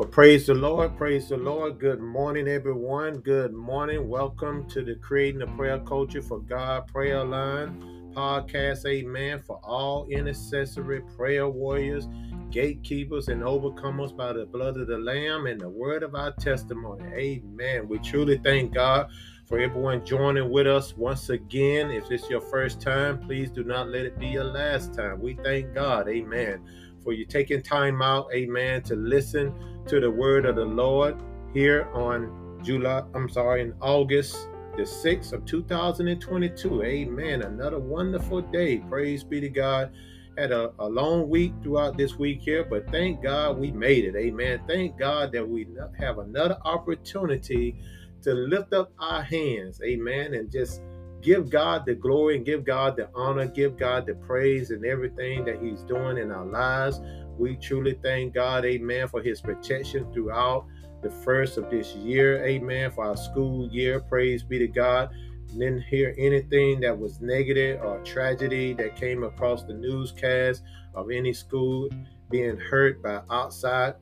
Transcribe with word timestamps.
Well, 0.00 0.08
praise 0.08 0.46
the 0.46 0.54
Lord. 0.54 0.96
Praise 0.96 1.28
the 1.28 1.36
Lord. 1.36 1.78
Good 1.78 2.00
morning, 2.00 2.48
everyone. 2.48 3.18
Good 3.18 3.52
morning. 3.52 4.08
Welcome 4.08 4.66
to 4.70 4.82
the 4.82 4.94
Creating 4.94 5.42
a 5.42 5.46
Prayer 5.46 5.78
Culture 5.78 6.22
for 6.22 6.38
God 6.38 6.86
Prayer 6.86 7.22
Line 7.22 8.10
podcast. 8.16 8.86
Amen. 8.86 9.42
For 9.46 9.60
all 9.62 10.06
intercessory 10.08 11.02
prayer 11.02 11.50
warriors, 11.50 12.08
gatekeepers, 12.50 13.28
and 13.28 13.42
overcomers 13.42 14.16
by 14.16 14.32
the 14.32 14.46
blood 14.46 14.78
of 14.78 14.86
the 14.86 14.96
Lamb 14.96 15.44
and 15.44 15.60
the 15.60 15.68
word 15.68 16.02
of 16.02 16.14
our 16.14 16.32
testimony. 16.32 17.04
Amen. 17.14 17.86
We 17.86 17.98
truly 17.98 18.38
thank 18.38 18.72
God 18.72 19.10
for 19.44 19.58
everyone 19.58 20.06
joining 20.06 20.50
with 20.50 20.66
us 20.66 20.96
once 20.96 21.28
again. 21.28 21.90
If 21.90 22.10
it's 22.10 22.30
your 22.30 22.40
first 22.40 22.80
time, 22.80 23.18
please 23.18 23.50
do 23.50 23.64
not 23.64 23.88
let 23.88 24.06
it 24.06 24.18
be 24.18 24.28
your 24.28 24.44
last 24.44 24.94
time. 24.94 25.20
We 25.20 25.34
thank 25.34 25.74
God. 25.74 26.08
Amen. 26.08 26.62
For 27.02 27.12
you 27.12 27.24
taking 27.24 27.62
time 27.62 28.02
out, 28.02 28.28
amen, 28.34 28.82
to 28.84 28.96
listen 28.96 29.54
to 29.86 30.00
the 30.00 30.10
word 30.10 30.44
of 30.44 30.56
the 30.56 30.64
Lord 30.64 31.16
here 31.52 31.88
on 31.92 32.60
July, 32.62 33.02
I'm 33.14 33.28
sorry, 33.28 33.62
in 33.62 33.74
August 33.80 34.48
the 34.76 34.82
6th 34.82 35.32
of 35.32 35.44
2022. 35.44 36.82
Amen. 36.82 37.42
Another 37.42 37.78
wonderful 37.78 38.40
day. 38.40 38.78
Praise 38.78 39.24
be 39.24 39.40
to 39.40 39.48
God. 39.48 39.92
Had 40.38 40.52
a, 40.52 40.72
a 40.78 40.88
long 40.88 41.28
week 41.28 41.52
throughout 41.62 41.98
this 41.98 42.16
week 42.16 42.40
here, 42.40 42.64
but 42.64 42.90
thank 42.90 43.22
God 43.22 43.58
we 43.58 43.72
made 43.72 44.04
it. 44.04 44.16
Amen. 44.16 44.60
Thank 44.66 44.96
God 44.96 45.32
that 45.32 45.46
we 45.46 45.66
have 45.98 46.18
another 46.18 46.56
opportunity 46.64 47.76
to 48.22 48.32
lift 48.32 48.72
up 48.72 48.92
our 48.98 49.22
hands. 49.22 49.80
Amen. 49.84 50.34
And 50.34 50.50
just 50.50 50.82
give 51.20 51.50
God 51.50 51.84
the 51.86 51.94
glory 51.94 52.36
and 52.36 52.44
give 52.44 52.64
God 52.64 52.96
the 52.96 53.08
honor, 53.14 53.46
give 53.46 53.76
God 53.76 54.06
the 54.06 54.14
praise 54.14 54.70
and 54.70 54.84
everything 54.84 55.44
that 55.44 55.60
He's 55.62 55.82
doing 55.82 56.18
in 56.18 56.30
our 56.30 56.46
lives. 56.46 57.00
We 57.38 57.56
truly 57.56 57.98
thank 58.02 58.34
God, 58.34 58.66
amen, 58.66 59.08
for 59.08 59.22
his 59.22 59.40
protection 59.40 60.12
throughout 60.12 60.66
the 61.02 61.10
first 61.10 61.56
of 61.56 61.70
this 61.70 61.94
year. 61.94 62.44
Amen. 62.44 62.90
For 62.90 63.06
our 63.06 63.16
school 63.16 63.66
year. 63.68 64.00
Praise 64.00 64.42
be 64.42 64.58
to 64.58 64.68
God. 64.68 65.10
Didn't 65.48 65.82
hear 65.82 66.14
anything 66.18 66.80
that 66.80 66.96
was 66.96 67.20
negative 67.20 67.80
or 67.82 67.98
tragedy 68.00 68.74
that 68.74 68.94
came 68.94 69.24
across 69.24 69.64
the 69.64 69.72
newscast 69.72 70.62
of 70.94 71.10
any 71.10 71.32
school 71.32 71.88
being 72.30 72.56
hurt 72.56 73.02
by 73.02 73.22
outside 73.30 73.94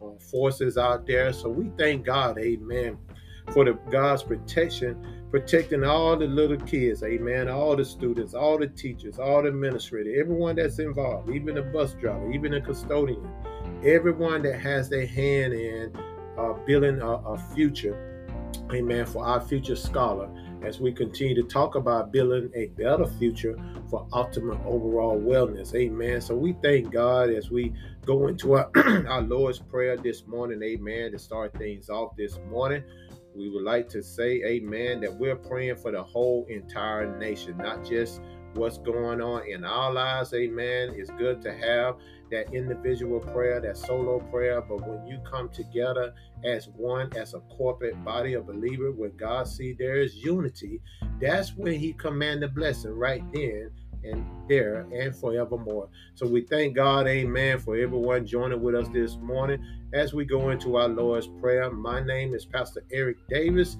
uh, 0.00 0.06
forces 0.30 0.78
out 0.78 1.06
there. 1.06 1.32
So 1.32 1.48
we 1.48 1.70
thank 1.76 2.06
God, 2.06 2.38
amen, 2.38 2.96
for 3.52 3.64
the 3.64 3.74
God's 3.90 4.22
protection 4.22 5.24
protecting 5.34 5.82
all 5.82 6.16
the 6.16 6.28
little 6.28 6.56
kids, 6.58 7.02
amen, 7.02 7.48
all 7.48 7.74
the 7.74 7.84
students, 7.84 8.34
all 8.34 8.56
the 8.56 8.68
teachers, 8.68 9.18
all 9.18 9.42
the 9.42 9.48
administrators, 9.48 10.14
everyone 10.16 10.54
that's 10.54 10.78
involved, 10.78 11.28
even 11.28 11.56
the 11.56 11.62
bus 11.62 11.94
driver, 11.94 12.30
even 12.30 12.52
the 12.52 12.60
custodian, 12.60 13.28
everyone 13.84 14.42
that 14.42 14.60
has 14.60 14.88
their 14.88 15.08
hand 15.08 15.52
in 15.52 15.92
uh, 16.38 16.52
building 16.66 17.00
a, 17.00 17.08
a 17.08 17.36
future, 17.52 18.30
amen, 18.72 19.04
for 19.06 19.24
our 19.24 19.40
future 19.40 19.74
scholar 19.74 20.30
as 20.62 20.80
we 20.80 20.92
continue 20.92 21.34
to 21.34 21.42
talk 21.42 21.74
about 21.74 22.12
building 22.12 22.48
a 22.54 22.66
better 22.80 23.04
future 23.04 23.56
for 23.90 24.06
ultimate 24.12 24.58
overall 24.64 25.20
wellness. 25.20 25.74
Amen. 25.74 26.20
So 26.20 26.34
we 26.34 26.54
thank 26.62 26.92
God 26.92 27.30
as 27.30 27.50
we 27.50 27.72
go 28.06 28.28
into 28.28 28.54
our, 28.54 28.70
our 29.08 29.22
Lord's 29.22 29.58
Prayer 29.58 29.96
this 29.96 30.26
morning. 30.26 30.62
Amen. 30.62 31.12
To 31.12 31.18
start 31.18 31.52
things 31.58 31.90
off 31.90 32.16
this 32.16 32.38
morning 32.48 32.84
we 33.34 33.50
would 33.50 33.64
like 33.64 33.88
to 33.90 34.02
say, 34.02 34.42
amen, 34.44 35.00
that 35.00 35.14
we're 35.14 35.36
praying 35.36 35.76
for 35.76 35.90
the 35.90 36.02
whole 36.02 36.46
entire 36.48 37.18
nation, 37.18 37.56
not 37.58 37.84
just 37.84 38.20
what's 38.54 38.78
going 38.78 39.20
on 39.20 39.46
in 39.48 39.64
our 39.64 39.92
lives, 39.92 40.32
amen. 40.32 40.94
It's 40.96 41.10
good 41.10 41.42
to 41.42 41.52
have 41.52 41.96
that 42.30 42.54
individual 42.54 43.20
prayer, 43.20 43.60
that 43.60 43.76
solo 43.76 44.20
prayer, 44.20 44.60
but 44.60 44.86
when 44.86 45.06
you 45.06 45.18
come 45.28 45.48
together 45.48 46.14
as 46.44 46.68
one, 46.68 47.10
as 47.16 47.34
a 47.34 47.40
corporate 47.40 48.02
body 48.04 48.34
of 48.34 48.46
believers, 48.46 48.94
where 48.96 49.10
God 49.10 49.48
see 49.48 49.72
there 49.72 50.00
is 50.00 50.14
unity, 50.16 50.80
that's 51.20 51.56
when 51.56 51.78
He 51.78 51.92
command 51.92 52.42
the 52.42 52.48
blessing 52.48 52.92
right 52.92 53.24
then 53.32 53.70
and 54.04 54.24
there 54.48 54.86
and 54.92 55.14
forevermore. 55.14 55.88
So 56.14 56.26
we 56.26 56.42
thank 56.42 56.76
God, 56.76 57.06
amen, 57.06 57.58
for 57.58 57.76
everyone 57.76 58.26
joining 58.26 58.62
with 58.62 58.74
us 58.74 58.88
this 58.88 59.16
morning 59.16 59.64
as 59.92 60.12
we 60.12 60.24
go 60.24 60.50
into 60.50 60.76
our 60.76 60.88
Lord's 60.88 61.28
Prayer. 61.40 61.70
My 61.70 62.00
name 62.00 62.34
is 62.34 62.44
Pastor 62.44 62.84
Eric 62.92 63.16
Davis, 63.28 63.76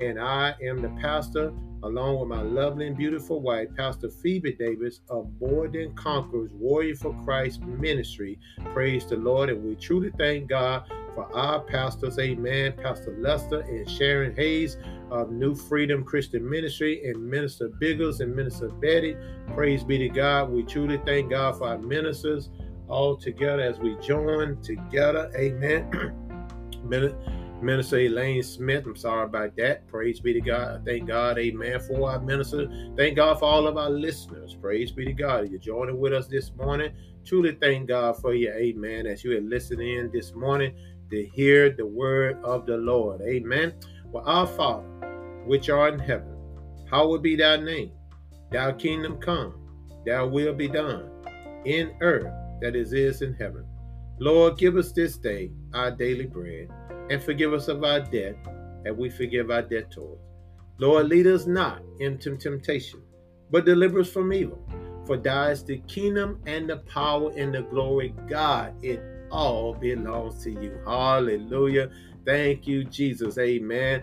and 0.00 0.20
I 0.20 0.54
am 0.62 0.82
the 0.82 0.90
pastor 1.00 1.52
along 1.84 2.18
with 2.18 2.28
my 2.28 2.42
lovely 2.42 2.88
and 2.88 2.96
beautiful 2.96 3.40
wife, 3.40 3.68
Pastor 3.76 4.08
Phoebe 4.08 4.54
Davis 4.54 5.00
of 5.08 5.30
More 5.40 5.68
Than 5.68 5.94
Conquerors 5.94 6.52
Warrior 6.52 6.96
for 6.96 7.14
Christ 7.24 7.62
Ministry. 7.62 8.38
Praise 8.72 9.06
the 9.06 9.16
Lord, 9.16 9.50
and 9.50 9.62
we 9.62 9.76
truly 9.76 10.10
thank 10.18 10.48
God 10.48 10.90
for 11.18 11.36
our 11.36 11.60
pastors, 11.62 12.16
amen, 12.20 12.74
Pastor 12.80 13.16
Lester 13.18 13.62
and 13.62 13.90
Sharon 13.90 14.36
Hayes 14.36 14.76
of 15.10 15.32
New 15.32 15.52
Freedom 15.52 16.04
Christian 16.04 16.48
Ministry, 16.48 17.10
and 17.10 17.28
Minister 17.28 17.70
Biggles 17.80 18.20
and 18.20 18.36
Minister 18.36 18.68
Betty. 18.68 19.16
Praise 19.52 19.82
be 19.82 19.98
to 19.98 20.08
God. 20.08 20.48
We 20.48 20.62
truly 20.62 21.00
thank 21.04 21.30
God 21.30 21.58
for 21.58 21.70
our 21.70 21.78
ministers 21.78 22.50
all 22.86 23.16
together 23.16 23.62
as 23.62 23.80
we 23.80 23.96
join 24.00 24.62
together. 24.62 25.28
Amen. 25.36 26.14
Minister 27.60 27.98
Elaine 27.98 28.44
Smith, 28.44 28.86
I'm 28.86 28.94
sorry 28.94 29.24
about 29.24 29.56
that. 29.56 29.88
Praise 29.88 30.20
be 30.20 30.32
to 30.34 30.40
God. 30.40 30.82
Thank 30.86 31.08
God, 31.08 31.36
amen, 31.36 31.80
for 31.80 32.12
our 32.12 32.20
minister. 32.20 32.68
Thank 32.96 33.16
God 33.16 33.40
for 33.40 33.46
all 33.46 33.66
of 33.66 33.76
our 33.76 33.90
listeners. 33.90 34.54
Praise 34.54 34.92
be 34.92 35.04
to 35.04 35.12
God. 35.12 35.50
You're 35.50 35.58
joining 35.58 35.98
with 35.98 36.12
us 36.12 36.28
this 36.28 36.52
morning. 36.54 36.92
Truly 37.24 37.58
thank 37.60 37.88
God 37.88 38.16
for 38.18 38.32
you, 38.32 38.52
amen, 38.52 39.08
as 39.08 39.24
you 39.24 39.36
are 39.36 39.40
listening 39.40 39.98
in 39.98 40.12
this 40.12 40.32
morning 40.32 40.72
to 41.10 41.26
hear 41.26 41.70
the 41.70 41.86
word 41.86 42.38
of 42.44 42.66
the 42.66 42.76
Lord. 42.76 43.20
Amen. 43.22 43.74
Well, 44.12 44.24
our 44.26 44.46
Father, 44.46 44.86
which 45.46 45.70
art 45.70 45.94
in 45.94 46.00
heaven, 46.00 46.36
hallowed 46.90 47.22
be 47.22 47.36
thy 47.36 47.56
name. 47.56 47.92
Thy 48.50 48.72
kingdom 48.72 49.18
come, 49.18 49.54
thy 50.06 50.22
will 50.22 50.54
be 50.54 50.68
done, 50.68 51.10
in 51.64 51.94
earth 52.00 52.32
that 52.60 52.74
is, 52.74 52.92
is 52.92 53.22
in 53.22 53.34
heaven. 53.34 53.64
Lord, 54.18 54.58
give 54.58 54.76
us 54.76 54.92
this 54.92 55.16
day 55.16 55.50
our 55.74 55.90
daily 55.90 56.26
bread, 56.26 56.68
and 57.10 57.22
forgive 57.22 57.52
us 57.52 57.68
of 57.68 57.84
our 57.84 58.00
debt, 58.00 58.36
and 58.84 58.96
we 58.96 59.10
forgive 59.10 59.50
our 59.50 59.62
debtors. 59.62 60.18
Lord, 60.78 61.08
lead 61.08 61.26
us 61.26 61.46
not 61.46 61.82
into 62.00 62.36
temptation, 62.36 63.00
but 63.50 63.64
deliver 63.64 64.00
us 64.00 64.10
from 64.10 64.32
evil. 64.32 64.58
For 65.06 65.16
thine 65.16 65.52
is 65.52 65.64
the 65.64 65.78
kingdom 65.88 66.40
and 66.46 66.68
the 66.68 66.78
power 66.78 67.32
and 67.36 67.54
the 67.54 67.62
glory, 67.62 68.14
God. 68.28 68.74
It 68.82 69.02
all 69.30 69.74
belongs 69.74 70.42
to 70.44 70.50
you. 70.50 70.78
Hallelujah. 70.84 71.90
Thank 72.24 72.66
you, 72.66 72.84
Jesus. 72.84 73.38
Amen. 73.38 74.02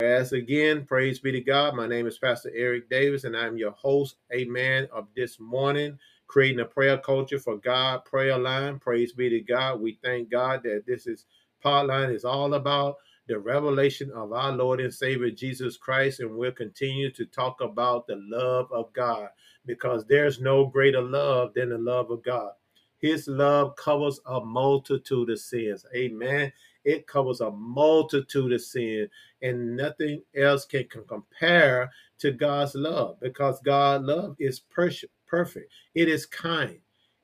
As 0.00 0.32
again, 0.32 0.84
praise 0.84 1.20
be 1.20 1.30
to 1.32 1.40
God. 1.40 1.76
My 1.76 1.86
name 1.86 2.08
is 2.08 2.18
Pastor 2.18 2.50
Eric 2.54 2.90
Davis, 2.90 3.24
and 3.24 3.36
I'm 3.36 3.56
your 3.56 3.70
host, 3.70 4.16
amen, 4.34 4.88
of 4.92 5.06
this 5.14 5.38
morning, 5.38 5.96
creating 6.26 6.60
a 6.60 6.64
prayer 6.64 6.98
culture 6.98 7.38
for 7.38 7.56
God 7.56 8.04
prayer 8.04 8.36
line. 8.36 8.80
Praise 8.80 9.12
be 9.12 9.28
to 9.30 9.40
God. 9.40 9.80
We 9.80 9.98
thank 10.02 10.28
God 10.28 10.62
that 10.64 10.84
this 10.86 11.06
is 11.06 11.26
part 11.62 11.86
line 11.86 12.10
is 12.10 12.24
all 12.24 12.54
about 12.54 12.96
the 13.32 13.38
revelation 13.38 14.10
of 14.10 14.32
our 14.34 14.52
Lord 14.52 14.78
and 14.78 14.92
Savior 14.92 15.30
Jesus 15.30 15.78
Christ, 15.78 16.20
and 16.20 16.36
we'll 16.36 16.52
continue 16.52 17.10
to 17.12 17.24
talk 17.24 17.62
about 17.62 18.06
the 18.06 18.20
love 18.28 18.70
of 18.70 18.92
God 18.92 19.30
because 19.64 20.04
there's 20.04 20.38
no 20.38 20.66
greater 20.66 21.00
love 21.00 21.54
than 21.54 21.70
the 21.70 21.78
love 21.78 22.10
of 22.10 22.22
God. 22.22 22.50
His 22.98 23.26
love 23.26 23.74
covers 23.76 24.20
a 24.26 24.44
multitude 24.44 25.30
of 25.30 25.38
sins. 25.38 25.86
Amen. 25.96 26.52
It 26.84 27.06
covers 27.06 27.40
a 27.40 27.50
multitude 27.50 28.52
of 28.52 28.60
sin, 28.60 29.08
and 29.40 29.78
nothing 29.78 30.22
else 30.36 30.66
can, 30.66 30.86
compare 31.08 31.90
to 32.18 32.32
God's 32.32 32.74
love 32.74 33.16
because 33.20 33.60
God's 33.62 34.04
love 34.04 34.36
is 34.38 34.60
perfect. 34.60 35.72
It 35.94 36.08
is 36.10 36.26
kind. 36.26 36.80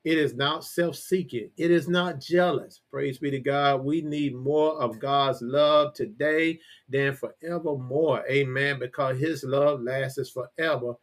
It 0.09 0.17
is 0.17 0.33
not 0.33 0.65
self 0.65 0.95
seeking. 0.95 1.51
It 1.55 1.69
is 1.69 1.87
not 1.87 2.19
jealous. 2.19 2.81
Praise 2.89 3.19
be 3.19 3.29
to 3.29 3.37
God. 3.39 3.85
We 3.85 4.01
need 4.01 4.33
more 4.33 4.73
of 4.81 4.97
God's 4.97 5.39
love 5.43 5.93
today 5.93 6.59
than 6.89 7.13
forevermore. 7.15 8.23
Amen. 8.27 8.79
Because 8.79 9.19
his 9.19 9.43
love 9.43 9.83
lasts 9.83 10.31
forever. 10.31 10.95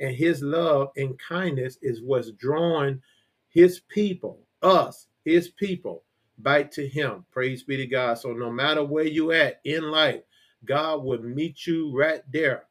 And 0.00 0.16
his 0.16 0.40
love 0.40 0.88
and 0.96 1.18
kindness 1.18 1.76
is 1.82 2.00
what's 2.02 2.30
drawing 2.30 3.02
his 3.50 3.80
people, 3.80 4.40
us, 4.62 5.08
his 5.26 5.50
people, 5.50 6.02
back 6.38 6.70
to 6.70 6.88
him. 6.88 7.26
Praise 7.32 7.64
be 7.64 7.76
to 7.76 7.86
God. 7.86 8.14
So 8.14 8.32
no 8.32 8.50
matter 8.50 8.82
where 8.82 9.04
you 9.04 9.32
at 9.32 9.60
in 9.64 9.90
life, 9.90 10.22
God 10.64 11.04
will 11.04 11.20
meet 11.20 11.66
you 11.66 11.94
right 11.94 12.22
there. 12.32 12.64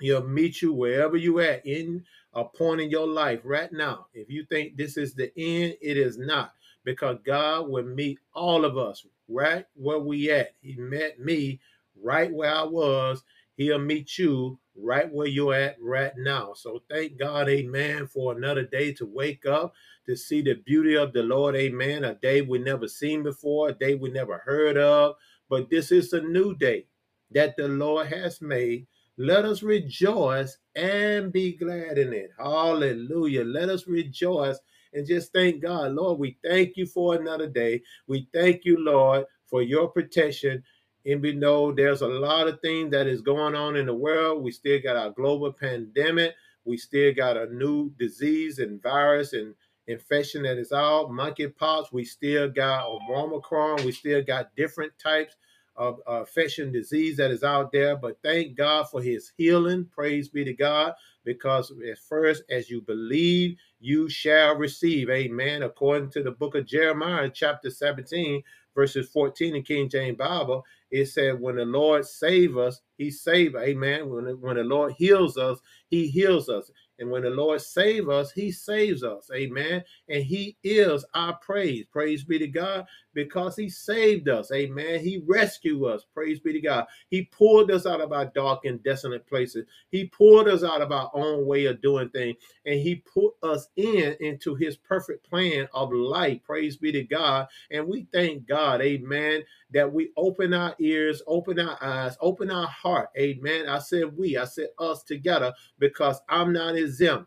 He'll 0.00 0.26
meet 0.26 0.62
you 0.62 0.72
wherever 0.72 1.16
you 1.16 1.40
at 1.40 1.64
in 1.66 2.04
a 2.34 2.44
point 2.44 2.80
in 2.80 2.90
your 2.90 3.06
life 3.06 3.40
right 3.44 3.72
now. 3.72 4.06
If 4.14 4.30
you 4.30 4.44
think 4.46 4.76
this 4.76 4.96
is 4.96 5.14
the 5.14 5.32
end, 5.36 5.76
it 5.80 5.96
is 5.96 6.18
not. 6.18 6.52
Because 6.84 7.18
God 7.24 7.68
will 7.68 7.84
meet 7.84 8.18
all 8.34 8.64
of 8.64 8.76
us 8.76 9.06
right 9.28 9.64
where 9.74 10.00
we 10.00 10.30
at. 10.30 10.54
He 10.60 10.76
met 10.76 11.18
me 11.20 11.60
right 12.02 12.32
where 12.32 12.54
I 12.54 12.64
was 12.64 13.22
He'll 13.56 13.78
meet 13.78 14.18
you 14.18 14.58
right 14.76 15.12
where 15.12 15.28
you're 15.28 15.54
at 15.54 15.76
right 15.80 16.12
now. 16.16 16.54
So 16.54 16.82
thank 16.90 17.18
God, 17.18 17.48
amen, 17.48 18.08
for 18.08 18.32
another 18.32 18.64
day 18.64 18.92
to 18.94 19.06
wake 19.06 19.46
up, 19.46 19.74
to 20.06 20.16
see 20.16 20.42
the 20.42 20.54
beauty 20.54 20.96
of 20.96 21.12
the 21.12 21.22
Lord, 21.22 21.54
amen. 21.54 22.04
A 22.04 22.14
day 22.14 22.40
we 22.40 22.58
never 22.58 22.88
seen 22.88 23.22
before, 23.22 23.68
a 23.68 23.72
day 23.72 23.94
we 23.94 24.10
never 24.10 24.38
heard 24.38 24.76
of. 24.76 25.14
But 25.48 25.70
this 25.70 25.92
is 25.92 26.12
a 26.12 26.20
new 26.20 26.56
day 26.56 26.86
that 27.30 27.56
the 27.56 27.68
Lord 27.68 28.08
has 28.08 28.42
made. 28.42 28.86
Let 29.16 29.44
us 29.44 29.62
rejoice 29.62 30.58
and 30.74 31.32
be 31.32 31.56
glad 31.56 31.98
in 31.98 32.12
it. 32.12 32.30
Hallelujah. 32.36 33.44
Let 33.44 33.68
us 33.68 33.86
rejoice 33.86 34.58
and 34.92 35.06
just 35.06 35.32
thank 35.32 35.62
God. 35.62 35.92
Lord, 35.92 36.18
we 36.18 36.36
thank 36.42 36.76
you 36.76 36.86
for 36.86 37.14
another 37.14 37.48
day. 37.48 37.82
We 38.08 38.28
thank 38.34 38.64
you, 38.64 38.76
Lord, 38.78 39.26
for 39.46 39.62
your 39.62 39.88
protection. 39.88 40.64
And 41.06 41.22
we 41.22 41.32
know 41.32 41.70
there's 41.70 42.00
a 42.00 42.08
lot 42.08 42.48
of 42.48 42.60
things 42.60 42.90
that 42.90 43.06
is 43.06 43.20
going 43.20 43.54
on 43.54 43.76
in 43.76 43.86
the 43.86 43.94
world. 43.94 44.42
We 44.42 44.50
still 44.50 44.80
got 44.82 44.96
our 44.96 45.10
global 45.10 45.52
pandemic. 45.52 46.34
We 46.64 46.76
still 46.76 47.12
got 47.14 47.36
a 47.36 47.46
new 47.54 47.92
disease 47.98 48.58
and 48.58 48.82
virus 48.82 49.32
and 49.32 49.54
infection 49.86 50.42
that 50.44 50.56
is 50.56 50.72
out, 50.72 51.10
monkeypox. 51.10 51.92
We 51.92 52.04
still 52.04 52.48
got 52.48 52.86
Omicron. 52.86 53.84
We 53.84 53.92
still 53.92 54.22
got 54.22 54.56
different 54.56 54.92
types 54.98 55.36
of 55.76 56.00
uh, 56.08 56.20
infection 56.20 56.72
disease 56.72 57.16
that 57.16 57.30
is 57.30 57.42
out 57.42 57.72
there. 57.72 57.96
But 57.96 58.18
thank 58.22 58.56
God 58.56 58.88
for 58.88 59.02
his 59.02 59.32
healing. 59.36 59.86
Praise 59.86 60.28
be 60.28 60.44
to 60.44 60.52
God. 60.52 60.94
Because 61.24 61.72
at 61.90 61.98
first, 61.98 62.42
as 62.50 62.68
you 62.68 62.82
believe, 62.82 63.56
you 63.80 64.08
shall 64.08 64.56
receive. 64.56 65.08
Amen. 65.10 65.62
According 65.62 66.10
to 66.10 66.22
the 66.22 66.32
book 66.32 66.54
of 66.54 66.66
Jeremiah, 66.66 67.30
chapter 67.32 67.70
17, 67.70 68.42
verses 68.74 69.08
14 69.08 69.56
in 69.56 69.62
King 69.62 69.88
James 69.88 70.18
Bible, 70.18 70.64
it 70.90 71.06
said, 71.06 71.40
When 71.40 71.56
the 71.56 71.64
Lord 71.64 72.04
save 72.04 72.56
us, 72.58 72.80
he 72.98 73.10
save. 73.10 73.56
Amen. 73.56 74.10
When, 74.10 74.40
when 74.40 74.56
the 74.56 74.64
Lord 74.64 74.92
heals 74.96 75.36
us, 75.38 75.58
he 75.88 76.06
heals 76.08 76.48
us. 76.48 76.70
And 76.98 77.10
when 77.10 77.22
the 77.22 77.30
Lord 77.30 77.60
save 77.60 78.08
us, 78.08 78.32
he 78.32 78.52
saves 78.52 79.02
us. 79.02 79.30
Amen. 79.34 79.82
And 80.08 80.22
he 80.22 80.56
is 80.62 81.04
our 81.14 81.36
praise. 81.36 81.86
Praise 81.90 82.24
be 82.24 82.38
to 82.38 82.48
God 82.48 82.86
because 83.14 83.56
he 83.56 83.68
saved 83.68 84.28
us. 84.28 84.50
Amen. 84.52 85.00
He 85.00 85.22
rescued 85.26 85.84
us. 85.84 86.04
Praise 86.12 86.40
be 86.40 86.52
to 86.52 86.60
God. 86.60 86.86
He 87.08 87.22
pulled 87.22 87.70
us 87.70 87.86
out 87.86 88.00
of 88.00 88.12
our 88.12 88.26
dark 88.26 88.64
and 88.64 88.82
desolate 88.82 89.26
places. 89.26 89.66
He 89.90 90.06
pulled 90.06 90.48
us 90.48 90.62
out 90.62 90.82
of 90.82 90.92
our 90.92 91.10
own 91.14 91.46
way 91.46 91.66
of 91.66 91.82
doing 91.82 92.08
things 92.10 92.36
and 92.66 92.80
he 92.80 92.96
put 92.96 93.32
us 93.42 93.68
in 93.76 94.16
into 94.20 94.54
his 94.54 94.76
perfect 94.76 95.28
plan 95.28 95.68
of 95.74 95.92
life. 95.92 96.40
Praise 96.44 96.76
be 96.76 96.92
to 96.92 97.02
God. 97.02 97.46
And 97.70 97.86
we 97.86 98.06
thank 98.12 98.46
God. 98.46 98.80
Amen. 98.80 99.42
That 99.72 99.92
we 99.92 100.10
open 100.16 100.54
our 100.54 100.74
ears, 100.78 101.22
open 101.26 101.58
our 101.58 101.78
eyes, 101.82 102.16
open 102.20 102.50
our 102.50 102.66
heart. 102.66 103.10
Amen. 103.18 103.68
I 103.68 103.78
said 103.78 104.16
we, 104.16 104.36
I 104.36 104.44
said 104.44 104.68
us 104.78 105.02
together 105.02 105.52
because 105.78 106.20
I'm 106.28 106.52
not 106.52 106.76
exempt. 106.84 107.26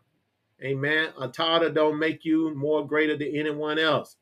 Amen. 0.62 1.10
A 1.20 1.28
title 1.28 1.70
don't 1.70 1.98
make 1.98 2.24
you 2.24 2.54
more 2.54 2.86
greater 2.86 3.16
than 3.16 3.34
anyone 3.34 3.78
else. 3.78 4.16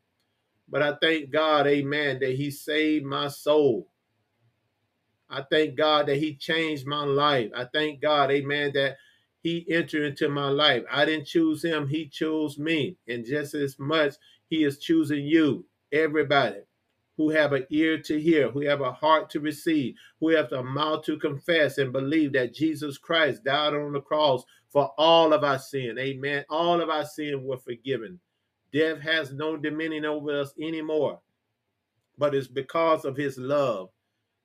But 0.68 0.82
I 0.82 0.94
thank 1.00 1.30
God, 1.30 1.66
amen, 1.66 2.18
that 2.20 2.34
He 2.34 2.50
saved 2.50 3.04
my 3.04 3.28
soul. 3.28 3.88
I 5.30 5.42
thank 5.50 5.76
God 5.76 6.06
that 6.06 6.16
He 6.16 6.34
changed 6.34 6.86
my 6.86 7.04
life. 7.04 7.50
I 7.54 7.66
thank 7.72 8.00
God, 8.00 8.30
amen, 8.30 8.72
that 8.74 8.96
He 9.42 9.66
entered 9.70 10.04
into 10.04 10.28
my 10.28 10.48
life. 10.48 10.82
I 10.90 11.04
didn't 11.04 11.26
choose 11.26 11.64
Him, 11.64 11.88
He 11.88 12.08
chose 12.08 12.58
me. 12.58 12.96
And 13.08 13.24
just 13.24 13.54
as 13.54 13.78
much, 13.78 14.14
He 14.48 14.64
is 14.64 14.78
choosing 14.78 15.24
you, 15.24 15.66
everybody 15.92 16.60
who 17.16 17.30
have 17.30 17.52
an 17.52 17.66
ear 17.70 17.98
to 18.02 18.20
hear, 18.20 18.50
who 18.50 18.60
have 18.60 18.80
a 18.80 18.92
heart 18.92 19.30
to 19.30 19.40
receive, 19.40 19.94
who 20.20 20.28
have 20.28 20.52
a 20.52 20.62
mouth 20.62 21.04
to 21.04 21.18
confess 21.18 21.78
and 21.78 21.92
believe 21.92 22.32
that 22.34 22.54
Jesus 22.54 22.98
Christ 22.98 23.44
died 23.44 23.74
on 23.74 23.92
the 23.92 24.00
cross 24.00 24.44
for 24.68 24.92
all 24.98 25.32
of 25.32 25.42
our 25.42 25.58
sin. 25.58 25.98
Amen. 25.98 26.44
All 26.50 26.80
of 26.80 26.90
our 26.90 27.04
sin 27.04 27.42
were 27.44 27.56
forgiven. 27.56 28.20
Death 28.72 29.00
has 29.00 29.32
no 29.32 29.56
dominion 29.56 30.04
over 30.04 30.40
us 30.40 30.52
anymore. 30.60 31.20
But 32.18 32.34
it's 32.34 32.48
because 32.48 33.04
of 33.04 33.16
his 33.16 33.38
love, 33.38 33.90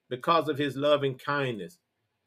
because 0.10 0.48
of 0.48 0.58
his 0.58 0.76
loving 0.76 1.16
kindness, 1.18 1.80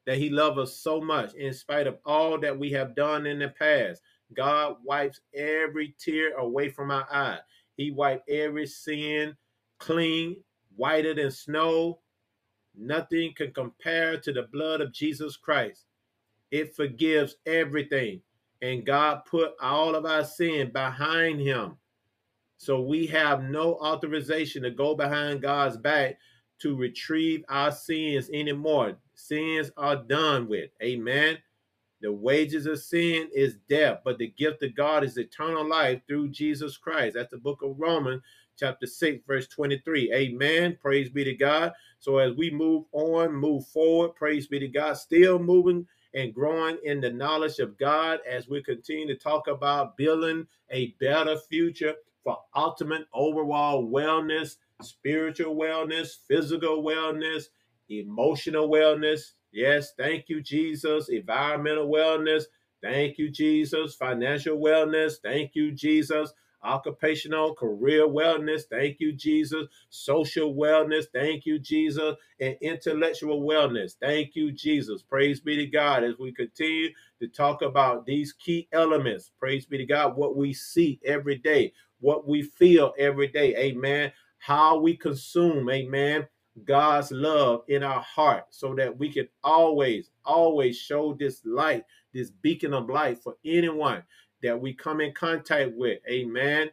that 0.07 0.19
he 0.19 0.29
loves 0.29 0.59
us 0.59 0.77
so 0.77 1.01
much 1.01 1.35
in 1.35 1.55
spite 1.55 1.87
of 1.87 1.99
all 2.05 2.39
that 2.41 2.59
we 2.59 2.71
have 2.73 2.95
done 2.95 3.27
in 3.27 3.39
the 3.39 3.49
past. 3.49 4.03
God 4.35 4.77
wipes 4.85 5.21
every 5.35 5.95
tear 5.99 6.37
away 6.37 6.69
from 6.69 6.91
our 6.91 7.07
eye. 7.11 7.39
He 7.77 7.91
wiped 7.91 8.29
every 8.29 8.67
sin 8.67 9.37
clean, 9.85 10.37
whiter 10.77 11.15
than 11.15 11.31
snow. 11.31 12.01
Nothing 12.75 13.35
can 13.37 13.53
compare 13.53 14.19
to 14.19 14.33
the 14.33 14.45
blood 14.45 14.81
of 14.81 14.93
Jesus 14.93 15.37
Christ. 15.37 15.85
It 16.51 16.75
forgives 16.75 17.37
everything. 17.47 18.23
And 18.63 18.87
God 18.87 19.21
put 19.27 19.53
all 19.61 19.95
of 19.95 20.07
our 20.07 20.25
sin 20.25 20.71
behind 20.73 21.41
him. 21.41 21.77
So 22.57 22.81
we 22.81 23.07
have 23.09 23.43
no 23.43 23.75
authorization 23.75 24.63
to 24.63 24.71
go 24.71 24.95
behind 24.95 25.43
God's 25.43 25.77
back 25.77 26.19
to 26.61 26.75
retrieve 26.75 27.45
our 27.51 27.71
sins 27.71 28.31
anymore. 28.33 28.97
Sins 29.15 29.71
are 29.77 29.97
done 29.97 30.49
with. 30.49 30.71
Amen. 30.83 31.37
The 32.01 32.13
wages 32.13 32.67
of 32.67 32.79
sin 32.81 33.29
is 33.35 33.57
death, 33.69 34.01
but 34.05 34.19
the 34.19 34.29
gift 34.29 34.63
of 34.63 34.75
God 34.75 35.05
is 35.05 35.19
eternal 35.19 35.67
life 35.69 36.01
through 36.07 36.29
Jesus 36.29 36.77
Christ. 36.77 37.17
That's 37.17 37.31
the 37.33 37.39
book 37.39 37.63
of 37.63 37.79
Romans, 37.79 38.23
chapter 38.59 38.87
6, 38.87 39.25
verse 39.27 39.49
23. 39.49 40.13
Amen. 40.13 40.79
Praise 40.81 41.09
be 41.09 41.25
to 41.25 41.35
God. 41.35 41.73
So 41.99 42.19
as 42.19 42.35
we 42.35 42.51
move 42.51 42.85
on, 42.93 43.35
move 43.35 43.67
forward, 43.69 44.15
praise 44.15 44.47
be 44.47 44.59
to 44.61 44.69
God, 44.69 44.95
still 44.95 45.39
moving 45.39 45.87
and 46.15 46.35
growing 46.35 46.79
in 46.85 47.01
the 47.01 47.11
knowledge 47.11 47.59
of 47.59 47.77
God 47.79 48.21
as 48.29 48.49
we 48.49 48.63
continue 48.63 49.07
to 49.09 49.17
talk 49.17 49.49
about 49.49 49.97
building 49.97 50.47
a 50.71 50.95
better 51.01 51.37
future 51.37 51.95
for 52.23 52.39
ultimate 52.55 53.07
overall 53.13 53.85
wellness, 53.91 54.57
spiritual 54.81 55.57
wellness, 55.57 56.17
physical 56.29 56.83
wellness, 56.83 57.45
emotional 57.89 58.69
wellness. 58.69 59.33
Yes, 59.53 59.93
thank 59.97 60.29
you, 60.29 60.41
Jesus. 60.41 61.09
Environmental 61.09 61.89
wellness. 61.89 62.45
Thank 62.83 63.19
you, 63.19 63.31
Jesus. 63.31 63.95
Financial 63.95 64.59
wellness. 64.59 65.15
Thank 65.23 65.55
you, 65.55 65.73
Jesus 65.73 66.33
occupational 66.65 67.55
career 67.55 68.07
wellness. 68.09 68.63
Thank 68.71 69.01
you, 69.01 69.13
Jesus. 69.13 69.67
Social 69.91 70.55
wellness. 70.55 71.07
Thank 71.13 71.47
you, 71.47 71.59
Jesus. 71.59 72.17
And 72.41 72.57
intellectual 72.63 73.43
wellness. 73.43 73.95
Thank 74.01 74.37
you, 74.37 74.53
Jesus. 74.53 75.03
Praise 75.03 75.41
be 75.41 75.57
to 75.57 75.67
God 75.67 76.05
as 76.05 76.19
we 76.19 76.33
continue 76.33 76.91
to 77.21 77.29
talk 77.29 77.63
about 77.63 78.07
these 78.07 78.33
key 78.33 78.69
elements. 78.73 79.31
Praise 79.39 79.67
be 79.67 79.79
to 79.79 79.87
God. 79.87 80.17
What 80.17 80.37
we 80.37 80.53
see 80.55 81.01
every 81.05 81.37
day, 81.39 81.73
what 82.01 82.29
we 82.29 82.43
feel 82.43 82.95
every 82.99 83.29
day. 83.29 83.57
Amen. 83.57 84.13
How 84.39 84.79
we 84.79 84.97
consume. 84.97 85.71
Amen. 85.71 86.27
God's 86.65 87.13
love 87.13 87.63
in 87.69 87.83
our 87.83 88.01
heart 88.03 88.47
so 88.51 88.75
that 88.77 88.99
we 88.99 89.13
can 89.13 89.29
always, 89.45 90.11
always 90.25 90.77
show 90.79 91.15
this 91.15 91.43
light, 91.45 91.85
this 92.15 92.31
beacon 92.31 92.75
of 92.75 92.89
light 92.91 93.23
for 93.23 93.37
anyone 93.45 94.03
that 94.45 94.61
we 94.61 94.75
come 94.75 95.01
in 95.01 95.13
contact 95.13 95.73
with. 95.75 95.99
Amen. 96.09 96.71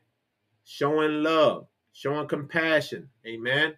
Showing 0.65 1.23
love, 1.23 1.67
showing 1.93 2.27
compassion. 2.27 3.09
Amen. 3.25 3.73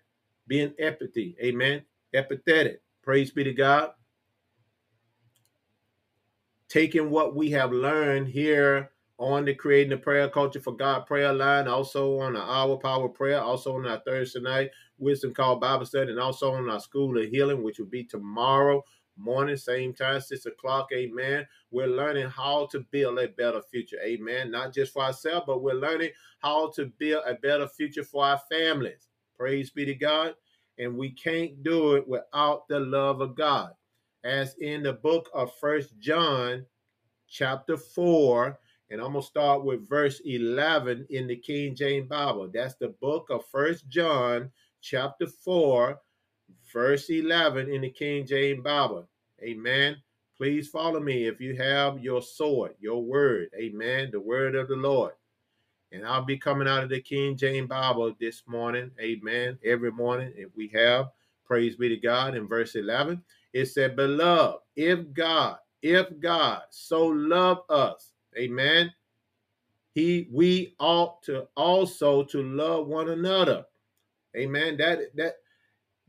Being 0.47 0.73
empathy. 0.79 1.37
Amen. 1.41 1.83
Empathetic. 2.13 2.77
Praise 3.03 3.29
be 3.29 3.43
to 3.43 3.53
God. 3.53 3.91
Taking 6.69 7.11
what 7.11 7.35
we 7.35 7.51
have 7.51 7.71
learned 7.71 8.27
here 8.27 8.89
on 9.19 9.45
the 9.45 9.53
Creating 9.53 9.91
the 9.91 9.97
Prayer 9.97 10.27
Culture 10.27 10.59
for 10.59 10.75
God 10.75 11.05
prayer 11.05 11.31
line, 11.31 11.67
also 11.67 12.19
on 12.19 12.33
the 12.33 12.41
Hour 12.41 12.77
Power 12.77 13.07
Prayer, 13.07 13.41
also 13.41 13.75
on 13.75 13.85
our 13.85 14.01
Thursday 14.07 14.41
night 14.41 14.71
Wisdom 14.97 15.35
Call 15.35 15.57
Bible 15.57 15.85
Study, 15.85 16.09
and 16.09 16.19
also 16.19 16.51
on 16.51 16.67
our 16.67 16.79
School 16.79 17.15
of 17.21 17.29
Healing, 17.29 17.61
which 17.61 17.77
will 17.77 17.85
be 17.85 18.03
tomorrow 18.03 18.83
morning, 19.17 19.57
same 19.57 19.93
time, 19.93 20.21
six 20.21 20.45
o'clock. 20.45 20.89
Amen. 20.93 21.45
We're 21.71 21.87
learning 21.87 22.29
how 22.29 22.67
to 22.71 22.79
build 22.91 23.19
a 23.19 23.27
better 23.29 23.61
future. 23.61 23.99
Amen. 24.03 24.51
Not 24.51 24.73
just 24.73 24.93
for 24.93 25.03
ourselves, 25.03 25.45
but 25.47 25.61
we're 25.61 25.73
learning 25.73 26.11
how 26.39 26.71
to 26.75 26.87
build 26.97 27.23
a 27.25 27.35
better 27.35 27.67
future 27.67 28.03
for 28.03 28.25
our 28.25 28.41
families. 28.51 29.07
Praise 29.37 29.69
be 29.69 29.85
to 29.85 29.95
God. 29.95 30.35
And 30.79 30.97
we 30.97 31.11
can't 31.11 31.61
do 31.63 31.95
it 31.95 32.07
without 32.07 32.67
the 32.67 32.79
love 32.79 33.21
of 33.21 33.35
God. 33.35 33.71
As 34.23 34.55
in 34.55 34.83
the 34.83 34.93
book 34.93 35.29
of 35.33 35.53
First 35.59 35.99
John, 35.99 36.65
chapter 37.27 37.77
4, 37.77 38.57
and 38.89 39.01
I'm 39.01 39.13
going 39.13 39.21
to 39.21 39.27
start 39.27 39.63
with 39.63 39.87
verse 39.87 40.21
11 40.25 41.07
in 41.09 41.27
the 41.27 41.35
King 41.35 41.75
James 41.75 42.07
Bible. 42.07 42.49
That's 42.53 42.75
the 42.75 42.89
book 43.01 43.27
of 43.29 43.45
First 43.51 43.89
John, 43.89 44.51
chapter 44.81 45.27
4, 45.27 45.99
verse 46.71 47.09
11 47.09 47.69
in 47.69 47.81
the 47.81 47.89
King 47.89 48.25
James 48.25 48.63
Bible. 48.63 49.07
Amen. 49.41 49.97
Please 50.37 50.67
follow 50.67 50.99
me 50.99 51.27
if 51.27 51.39
you 51.39 51.55
have 51.55 52.03
your 52.03 52.21
sword, 52.21 52.73
your 52.79 53.03
word. 53.03 53.49
Amen. 53.55 54.09
The 54.11 54.19
word 54.19 54.55
of 54.55 54.67
the 54.67 54.75
Lord. 54.75 55.13
And 55.91 56.05
I'll 56.05 56.25
be 56.25 56.37
coming 56.37 56.67
out 56.67 56.83
of 56.83 56.89
the 56.89 57.01
King 57.01 57.37
James 57.37 57.69
Bible 57.69 58.15
this 58.19 58.43
morning. 58.47 58.91
Amen. 58.99 59.59
Every 59.63 59.91
morning, 59.91 60.33
if 60.35 60.49
we 60.55 60.69
have. 60.69 61.09
Praise 61.45 61.75
be 61.75 61.89
to 61.89 61.97
God. 61.97 62.35
In 62.35 62.47
verse 62.47 62.75
11, 62.75 63.21
it 63.53 63.65
said, 63.65 63.95
Beloved, 63.95 64.59
if 64.75 65.13
God, 65.13 65.57
if 65.81 66.07
God 66.19 66.61
so 66.71 67.05
love 67.07 67.59
us, 67.69 68.13
amen, 68.37 68.91
he 69.93 70.27
we 70.31 70.75
ought 70.79 71.21
to 71.23 71.47
also 71.55 72.23
to 72.23 72.41
love 72.41 72.87
one 72.87 73.09
another. 73.09 73.65
Amen. 74.35 74.77
That 74.77 75.15
that 75.15 75.35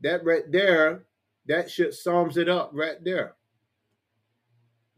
that 0.01 0.23
right 0.23 0.49
there, 0.51 1.05
that 1.47 1.69
should 1.69 1.93
sums 1.93 2.37
it 2.37 2.49
up 2.49 2.71
right 2.73 3.03
there. 3.03 3.35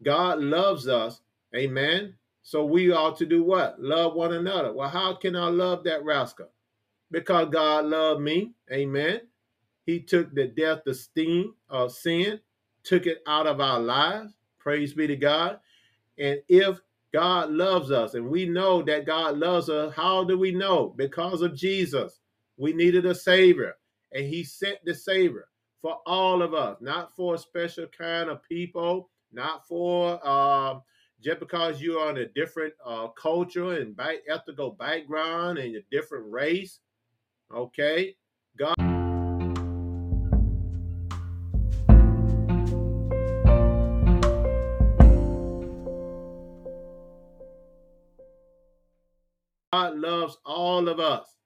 God 0.02 0.40
loves 0.40 0.88
us. 0.88 1.20
Amen. 1.54 2.14
So 2.42 2.64
we 2.64 2.92
ought 2.92 3.16
to 3.18 3.26
do 3.26 3.42
what? 3.42 3.80
Love 3.80 4.14
one 4.14 4.32
another. 4.32 4.72
Well, 4.72 4.88
how 4.88 5.14
can 5.14 5.36
I 5.36 5.48
love 5.48 5.84
that 5.84 6.04
rascal? 6.04 6.50
Because 7.10 7.48
God 7.50 7.86
loved 7.86 8.20
me. 8.20 8.52
Amen. 8.72 9.20
He 9.86 10.00
took 10.00 10.34
the 10.34 10.46
death, 10.46 10.80
the 10.84 10.94
sting 10.94 11.54
of 11.68 11.92
sin, 11.92 12.40
took 12.84 13.06
it 13.06 13.22
out 13.26 13.46
of 13.46 13.60
our 13.60 13.80
lives. 13.80 14.34
Praise 14.58 14.92
be 14.94 15.06
to 15.06 15.16
God. 15.16 15.60
And 16.18 16.40
if 16.48 16.78
God 17.12 17.50
loves 17.50 17.90
us 17.90 18.14
and 18.14 18.28
we 18.28 18.46
know 18.46 18.82
that 18.82 19.06
God 19.06 19.38
loves 19.38 19.70
us, 19.70 19.94
how 19.94 20.24
do 20.24 20.38
we 20.38 20.52
know? 20.52 20.92
Because 20.96 21.40
of 21.40 21.54
Jesus. 21.54 22.20
We 22.58 22.72
needed 22.72 23.06
a 23.06 23.14
Savior, 23.14 23.76
and 24.12 24.26
He 24.26 24.44
sent 24.44 24.78
the 24.84 24.94
Savior 24.94 25.48
for 25.80 25.98
all 26.06 26.42
of 26.42 26.54
us, 26.54 26.76
not 26.80 27.14
for 27.14 27.34
a 27.34 27.38
special 27.38 27.86
kind 27.86 28.28
of 28.28 28.42
people, 28.42 29.10
not 29.32 29.66
for 29.66 30.20
uh, 30.24 30.78
just 31.20 31.40
because 31.40 31.80
you 31.80 31.98
are 31.98 32.10
in 32.10 32.18
a 32.18 32.26
different 32.26 32.72
uh, 32.84 33.08
culture 33.08 33.74
and 33.74 33.96
back, 33.96 34.18
ethical 34.28 34.70
background 34.70 35.58
and 35.58 35.76
a 35.76 35.82
different 35.90 36.30
race. 36.30 36.80
Okay, 37.54 38.14
God. 38.58 38.74
God 49.72 49.96
loves 49.96 50.38
all 50.46 50.88
of 50.88 50.98
us, 50.98 51.37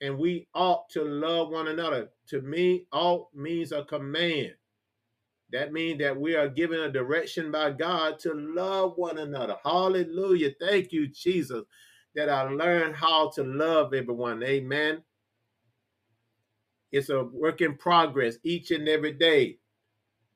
and 0.00 0.18
we 0.18 0.48
ought 0.54 0.88
to 0.90 1.04
love 1.04 1.50
one 1.50 1.68
another. 1.68 2.10
To 2.28 2.40
me, 2.40 2.86
ought 2.92 3.28
means 3.34 3.72
a 3.72 3.84
command. 3.84 4.52
That 5.52 5.72
means 5.72 5.98
that 6.00 6.18
we 6.18 6.36
are 6.36 6.48
given 6.48 6.80
a 6.80 6.90
direction 6.90 7.50
by 7.50 7.72
God 7.72 8.18
to 8.20 8.32
love 8.34 8.94
one 8.96 9.18
another. 9.18 9.56
Hallelujah. 9.64 10.52
Thank 10.60 10.92
you, 10.92 11.08
Jesus, 11.08 11.64
that 12.14 12.28
I 12.28 12.42
learned 12.42 12.94
how 12.94 13.30
to 13.30 13.42
love 13.42 13.92
everyone. 13.92 14.42
Amen. 14.44 15.02
It's 16.92 17.08
a 17.08 17.24
work 17.24 17.60
in 17.60 17.76
progress 17.76 18.36
each 18.42 18.70
and 18.70 18.88
every 18.88 19.12
day. 19.12 19.58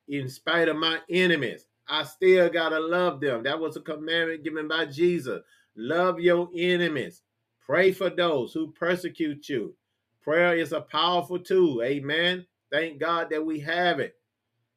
In 0.08 0.28
spite 0.28 0.68
of 0.68 0.76
my 0.76 0.98
enemies, 1.08 1.66
I 1.88 2.04
still 2.04 2.48
got 2.50 2.70
to 2.70 2.80
love 2.80 3.20
them. 3.20 3.42
That 3.44 3.58
was 3.58 3.76
a 3.76 3.80
commandment 3.80 4.44
given 4.44 4.68
by 4.68 4.86
Jesus. 4.86 5.40
Love 5.76 6.20
your 6.20 6.48
enemies. 6.56 7.22
Pray 7.64 7.92
for 7.92 8.10
those 8.10 8.52
who 8.52 8.72
persecute 8.72 9.48
you. 9.48 9.74
Prayer 10.22 10.56
is 10.56 10.72
a 10.72 10.82
powerful 10.82 11.38
tool. 11.38 11.82
Amen. 11.82 12.46
Thank 12.70 12.98
God 12.98 13.28
that 13.30 13.44
we 13.44 13.58
have 13.60 14.00
it 14.00 14.16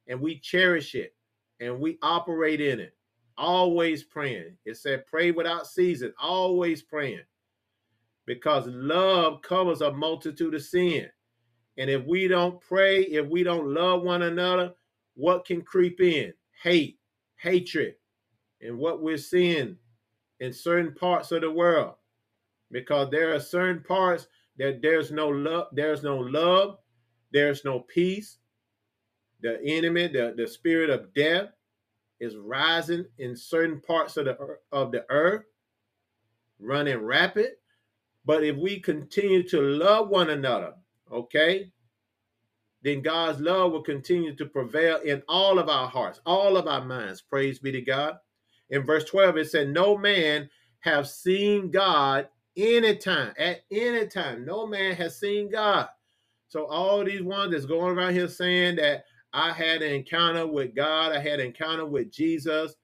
and 0.06 0.20
we 0.20 0.38
cherish 0.38 0.94
it 0.94 1.14
and 1.60 1.80
we 1.80 1.98
operate 2.02 2.60
in 2.60 2.80
it. 2.80 2.94
Always 3.36 4.04
praying. 4.04 4.56
It 4.64 4.78
said, 4.78 5.06
pray 5.06 5.30
without 5.30 5.66
ceasing. 5.66 6.12
Always 6.20 6.82
praying. 6.82 7.22
Because 8.26 8.66
love 8.66 9.42
covers 9.42 9.80
a 9.80 9.92
multitude 9.92 10.54
of 10.54 10.62
sin. 10.62 11.08
And 11.76 11.88
if 11.88 12.04
we 12.04 12.26
don't 12.26 12.60
pray, 12.60 13.02
if 13.02 13.26
we 13.26 13.42
don't 13.42 13.72
love 13.72 14.02
one 14.02 14.22
another, 14.22 14.72
what 15.14 15.44
can 15.44 15.62
creep 15.62 16.00
in? 16.00 16.32
Hate, 16.62 16.98
hatred, 17.36 17.94
and 18.60 18.78
what 18.78 19.02
we're 19.02 19.18
seeing 19.18 19.76
in 20.40 20.52
certain 20.52 20.94
parts 20.94 21.30
of 21.32 21.42
the 21.42 21.50
world 21.50 21.94
because 22.70 23.10
there 23.10 23.34
are 23.34 23.40
certain 23.40 23.82
parts 23.82 24.26
that 24.58 24.82
there's 24.82 25.10
no 25.10 25.28
love 25.28 25.68
there's 25.72 26.02
no 26.02 26.18
love 26.18 26.78
there's 27.30 27.64
no 27.64 27.80
peace. 27.80 28.38
The 29.40 29.60
enemy 29.64 30.08
the, 30.08 30.34
the 30.36 30.46
spirit 30.46 30.90
of 30.90 31.12
death 31.14 31.50
is 32.20 32.36
rising 32.36 33.06
in 33.18 33.36
certain 33.36 33.80
parts 33.80 34.16
of 34.16 34.24
the 34.24 34.36
of 34.72 34.92
the 34.92 35.04
earth 35.10 35.44
running 36.58 36.98
rapid. 36.98 37.52
But 38.24 38.44
if 38.44 38.56
we 38.56 38.80
continue 38.80 39.42
to 39.48 39.60
love 39.60 40.08
one 40.08 40.30
another 40.30 40.74
okay 41.10 41.72
then 42.82 43.02
God's 43.02 43.40
love 43.40 43.72
will 43.72 43.82
continue 43.82 44.36
to 44.36 44.46
prevail 44.46 44.98
in 44.98 45.22
all 45.28 45.58
of 45.58 45.68
our 45.68 45.88
hearts 45.88 46.20
all 46.26 46.56
of 46.56 46.66
our 46.66 46.84
minds. 46.84 47.20
Praise 47.20 47.58
be 47.58 47.72
to 47.72 47.80
God. 47.80 48.18
In 48.70 48.82
verse 48.82 49.04
12, 49.04 49.36
it 49.38 49.50
said, 49.50 49.68
No 49.68 49.96
man 49.96 50.48
have 50.80 51.08
seen 51.08 51.70
God 51.70 52.28
anytime, 52.58 53.32
at 53.38 53.60
any 53.70 54.06
time. 54.06 54.44
No 54.44 54.66
man 54.66 54.94
has 54.96 55.18
seen 55.18 55.50
God. 55.50 55.88
So 56.48 56.66
all 56.66 57.04
these 57.04 57.22
ones 57.22 57.52
that's 57.52 57.64
going 57.64 57.96
around 57.96 58.14
here 58.14 58.28
saying 58.28 58.76
that 58.76 59.04
I 59.32 59.52
had 59.52 59.82
an 59.82 59.92
encounter 59.92 60.46
with 60.46 60.74
God, 60.74 61.12
I 61.12 61.20
had 61.20 61.40
an 61.40 61.46
encounter 61.46 61.86
with 61.86 62.10
Jesus, 62.10 62.74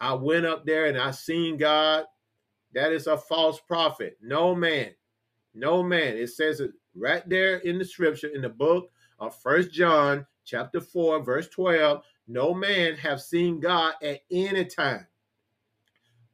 I 0.00 0.14
went 0.14 0.46
up 0.46 0.66
there 0.66 0.86
and 0.86 0.98
I 0.98 1.10
seen 1.10 1.56
God. 1.56 2.04
That 2.72 2.92
is 2.92 3.06
a 3.06 3.18
false 3.18 3.60
prophet. 3.60 4.16
No 4.22 4.54
man, 4.54 4.90
no 5.54 5.82
man. 5.82 6.16
It 6.16 6.28
says 6.28 6.60
it 6.60 6.70
right 6.94 7.28
there 7.28 7.56
in 7.58 7.78
the 7.78 7.84
scripture 7.84 8.28
in 8.28 8.42
the 8.42 8.48
book 8.48 8.90
of 9.18 9.36
First 9.42 9.72
John, 9.72 10.26
chapter 10.44 10.80
4, 10.80 11.22
verse 11.22 11.48
12 11.48 12.02
no 12.30 12.54
man 12.54 12.94
have 12.94 13.20
seen 13.20 13.58
God 13.58 13.94
at 14.02 14.20
any 14.30 14.64
time. 14.64 15.06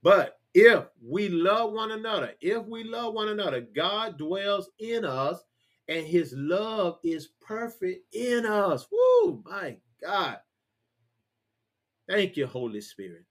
But 0.02 0.38
if 0.56 0.84
we 1.06 1.28
love 1.28 1.74
one 1.74 1.90
another, 1.90 2.32
if 2.40 2.64
we 2.64 2.82
love 2.82 3.12
one 3.12 3.28
another, 3.28 3.60
God 3.60 4.16
dwells 4.16 4.70
in 4.78 5.04
us 5.04 5.44
and 5.86 6.06
his 6.06 6.32
love 6.34 6.98
is 7.04 7.28
perfect 7.46 8.14
in 8.14 8.46
us. 8.46 8.86
Woo, 8.90 9.42
my 9.44 9.76
God. 10.02 10.38
Thank 12.08 12.38
you, 12.38 12.46
Holy 12.46 12.80
Spirit. 12.80 13.26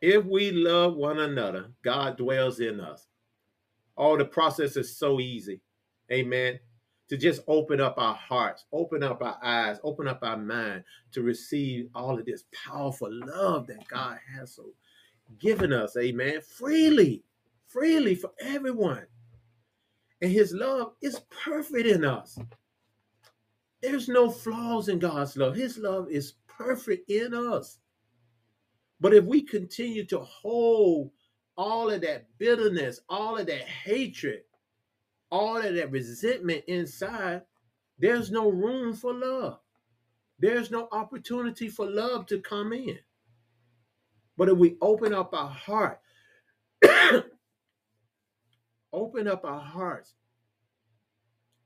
If 0.00 0.24
we 0.24 0.50
love 0.50 0.96
one 0.96 1.20
another, 1.20 1.70
God 1.84 2.16
dwells 2.16 2.58
in 2.58 2.80
us. 2.80 3.06
All 3.96 4.14
oh, 4.14 4.16
the 4.16 4.24
process 4.24 4.76
is 4.76 4.98
so 4.98 5.20
easy. 5.20 5.60
Amen 6.10 6.58
to 7.08 7.16
just 7.16 7.40
open 7.46 7.80
up 7.80 7.94
our 7.98 8.14
hearts, 8.14 8.64
open 8.72 9.02
up 9.02 9.22
our 9.22 9.38
eyes, 9.42 9.78
open 9.84 10.08
up 10.08 10.20
our 10.22 10.36
mind 10.36 10.82
to 11.12 11.22
receive 11.22 11.88
all 11.94 12.18
of 12.18 12.26
this 12.26 12.44
powerful 12.52 13.08
love 13.12 13.66
that 13.68 13.86
God 13.88 14.18
has 14.34 14.54
so 14.54 14.70
given 15.38 15.72
us, 15.72 15.96
amen, 15.96 16.40
freely, 16.40 17.24
freely 17.66 18.14
for 18.14 18.30
everyone. 18.40 19.06
And 20.22 20.30
his 20.30 20.52
love 20.52 20.92
is 21.02 21.20
perfect 21.30 21.86
in 21.86 22.04
us. 22.04 22.38
There's 23.82 24.08
no 24.08 24.30
flaws 24.30 24.88
in 24.88 24.98
God's 24.98 25.36
love. 25.36 25.54
His 25.54 25.78
love 25.78 26.10
is 26.10 26.34
perfect 26.46 27.10
in 27.10 27.34
us. 27.34 27.78
But 29.00 29.14
if 29.14 29.24
we 29.24 29.42
continue 29.42 30.04
to 30.06 30.20
hold 30.20 31.10
all 31.56 31.90
of 31.90 32.00
that 32.02 32.26
bitterness, 32.38 33.00
all 33.08 33.36
of 33.36 33.46
that 33.46 33.62
hatred, 33.62 34.42
all 35.30 35.58
of 35.58 35.74
that 35.74 35.90
resentment 35.90 36.64
inside, 36.66 37.42
there's 37.98 38.30
no 38.30 38.50
room 38.50 38.94
for 38.94 39.12
love. 39.12 39.58
There's 40.38 40.70
no 40.70 40.88
opportunity 40.92 41.68
for 41.68 41.86
love 41.86 42.26
to 42.26 42.40
come 42.40 42.72
in. 42.72 42.98
But 44.36 44.48
if 44.48 44.56
we 44.56 44.76
open 44.80 45.14
up 45.14 45.32
our 45.34 45.48
heart, 45.48 46.00
open 48.92 49.28
up 49.28 49.44
our 49.44 49.60
hearts, 49.60 50.14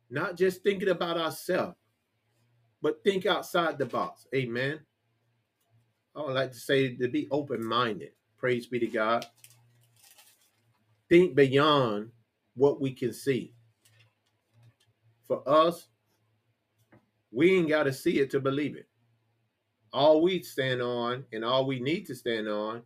not 0.08 0.36
just 0.36 0.62
thinking 0.62 0.88
about 0.88 1.16
ourselves, 1.18 1.76
but 2.82 3.02
think 3.04 3.26
outside 3.26 3.78
the 3.78 3.86
box. 3.86 4.26
Amen. 4.34 4.80
I 6.14 6.22
would 6.22 6.34
like 6.34 6.52
to 6.52 6.58
say 6.58 6.96
to 6.96 7.08
be 7.08 7.28
open 7.30 7.64
minded. 7.64 8.12
Praise 8.38 8.66
be 8.66 8.78
to 8.78 8.86
God. 8.86 9.26
Think 11.08 11.34
beyond 11.34 12.10
what 12.54 12.80
we 12.80 12.92
can 12.92 13.12
see. 13.12 13.54
For 15.26 15.46
us, 15.48 15.88
we 17.30 17.56
ain't 17.56 17.68
got 17.68 17.84
to 17.84 17.92
see 17.92 18.18
it 18.18 18.30
to 18.30 18.40
believe 18.40 18.76
it. 18.76 18.89
All 19.92 20.22
we 20.22 20.42
stand 20.42 20.80
on 20.80 21.24
and 21.32 21.44
all 21.44 21.66
we 21.66 21.80
need 21.80 22.06
to 22.06 22.14
stand 22.14 22.48
on 22.48 22.82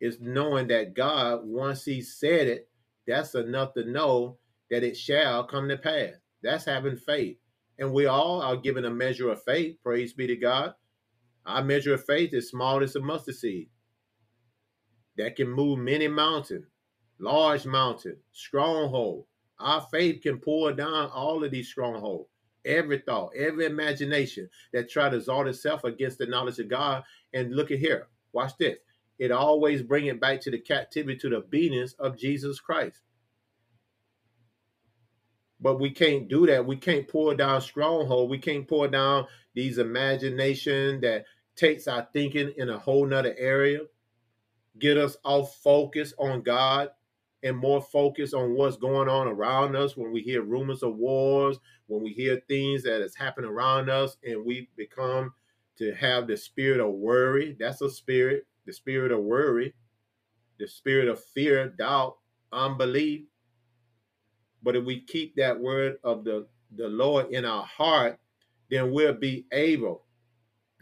is 0.00 0.20
knowing 0.20 0.66
that 0.68 0.94
God, 0.94 1.44
once 1.44 1.84
He 1.84 2.00
said 2.00 2.48
it, 2.48 2.68
that's 3.06 3.34
enough 3.34 3.74
to 3.74 3.84
know 3.84 4.38
that 4.70 4.82
it 4.82 4.96
shall 4.96 5.44
come 5.44 5.68
to 5.68 5.76
pass. 5.76 6.14
That's 6.42 6.64
having 6.64 6.96
faith. 6.96 7.36
And 7.78 7.92
we 7.92 8.06
all 8.06 8.42
are 8.42 8.56
given 8.56 8.84
a 8.84 8.90
measure 8.90 9.30
of 9.30 9.42
faith. 9.44 9.76
Praise 9.82 10.12
be 10.12 10.26
to 10.26 10.36
God. 10.36 10.74
Our 11.46 11.62
measure 11.62 11.94
of 11.94 12.04
faith 12.04 12.34
is 12.34 12.50
small 12.50 12.82
as 12.82 12.96
a 12.96 13.00
mustard 13.00 13.36
seed 13.36 13.68
that 15.16 15.36
can 15.36 15.48
move 15.48 15.78
many 15.78 16.08
mountains 16.08 16.66
large 17.22 17.64
mountain, 17.66 18.16
stronghold. 18.32 19.24
Our 19.60 19.86
faith 19.92 20.22
can 20.22 20.38
pull 20.38 20.74
down 20.74 21.08
all 21.10 21.42
of 21.44 21.52
these 21.52 21.68
strongholds. 21.68 22.28
Every 22.64 22.98
thought, 22.98 23.32
every 23.36 23.66
imagination 23.66 24.48
that 24.72 24.90
try 24.90 25.08
to 25.08 25.16
exalt 25.16 25.48
itself 25.48 25.84
against 25.84 26.18
the 26.18 26.26
knowledge 26.26 26.58
of 26.58 26.68
God. 26.68 27.04
And 27.32 27.54
look 27.54 27.70
at 27.70 27.78
here, 27.78 28.08
watch 28.32 28.56
this. 28.58 28.78
It 29.18 29.30
always 29.30 29.82
bring 29.82 30.06
it 30.06 30.20
back 30.20 30.40
to 30.42 30.50
the 30.50 30.58
captivity 30.58 31.18
to 31.18 31.28
the 31.28 31.36
obedience 31.36 31.92
of 31.94 32.18
Jesus 32.18 32.60
Christ. 32.60 33.00
But 35.60 35.78
we 35.78 35.90
can't 35.90 36.28
do 36.28 36.46
that. 36.46 36.66
We 36.66 36.76
can't 36.76 37.06
pour 37.06 37.34
down 37.34 37.60
stronghold. 37.60 38.30
We 38.30 38.38
can't 38.38 38.66
pour 38.66 38.88
down 38.88 39.26
these 39.54 39.78
imagination 39.78 41.00
that 41.02 41.24
takes 41.54 41.86
our 41.86 42.08
thinking 42.12 42.52
in 42.56 42.70
a 42.70 42.78
whole 42.78 43.06
nother 43.06 43.34
area, 43.38 43.80
get 44.78 44.96
us 44.96 45.16
off 45.24 45.54
focus 45.56 46.14
on 46.18 46.42
God 46.42 46.88
and 47.42 47.56
more 47.56 47.82
focus 47.82 48.34
on 48.34 48.54
what's 48.54 48.76
going 48.76 49.08
on 49.08 49.26
around 49.26 49.74
us 49.76 49.96
when 49.96 50.12
we 50.12 50.20
hear 50.20 50.42
rumors 50.42 50.82
of 50.82 50.96
wars, 50.96 51.58
when 51.86 52.02
we 52.02 52.12
hear 52.12 52.40
things 52.48 52.82
that 52.84 53.02
is 53.02 53.16
happening 53.16 53.50
around 53.50 53.90
us, 53.90 54.16
and 54.24 54.44
we 54.44 54.68
become 54.76 55.32
to 55.76 55.92
have 55.94 56.26
the 56.26 56.36
spirit 56.36 56.80
of 56.80 56.92
worry. 56.92 57.56
That's 57.58 57.80
a 57.80 57.90
spirit, 57.90 58.46
the 58.66 58.72
spirit 58.72 59.10
of 59.10 59.20
worry, 59.20 59.74
the 60.58 60.68
spirit 60.68 61.08
of 61.08 61.22
fear, 61.22 61.68
doubt, 61.68 62.18
unbelief. 62.52 63.22
But 64.62 64.76
if 64.76 64.84
we 64.84 65.00
keep 65.00 65.34
that 65.36 65.58
word 65.58 65.96
of 66.04 66.24
the, 66.24 66.46
the 66.76 66.88
Lord 66.88 67.30
in 67.32 67.44
our 67.44 67.64
heart, 67.64 68.20
then 68.70 68.92
we'll 68.92 69.14
be 69.14 69.46
able, 69.52 70.04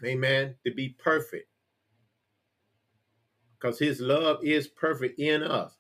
amen, 0.05 0.55
to 0.65 0.75
be 0.75 0.91
perfect. 0.91 1.49
Because 3.59 3.79
his 3.79 4.01
love 4.01 4.45
is 4.45 4.69
perfect 4.69 5.19
in 5.19 5.43
us. 5.43 5.80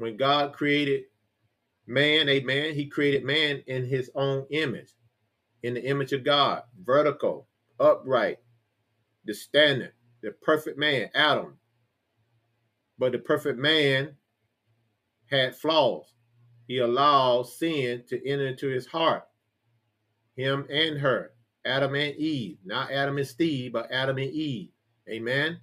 When 0.00 0.16
God 0.16 0.54
created 0.54 1.02
man, 1.86 2.30
a 2.30 2.40
man, 2.40 2.74
he 2.74 2.86
created 2.86 3.22
man 3.22 3.62
in 3.66 3.84
his 3.84 4.10
own 4.14 4.46
image, 4.50 4.94
in 5.62 5.74
the 5.74 5.84
image 5.84 6.14
of 6.14 6.24
God, 6.24 6.62
vertical, 6.82 7.48
upright, 7.78 8.38
the 9.26 9.34
standard, 9.34 9.92
the 10.22 10.30
perfect 10.30 10.78
man, 10.78 11.10
Adam. 11.14 11.58
But 12.98 13.12
the 13.12 13.18
perfect 13.18 13.58
man 13.58 14.16
had 15.30 15.54
flaws 15.54 16.14
he 16.66 16.78
allowed 16.78 17.42
sin 17.48 18.02
to 18.08 18.26
enter 18.26 18.46
into 18.46 18.68
his 18.68 18.86
heart. 18.86 19.24
Him 20.34 20.66
and 20.70 20.96
her, 20.96 21.34
Adam 21.66 21.94
and 21.94 22.16
Eve, 22.16 22.56
not 22.64 22.90
Adam 22.90 23.18
and 23.18 23.26
Steve, 23.26 23.74
but 23.74 23.92
Adam 23.92 24.16
and 24.16 24.30
Eve. 24.30 24.70
Amen. 25.10 25.60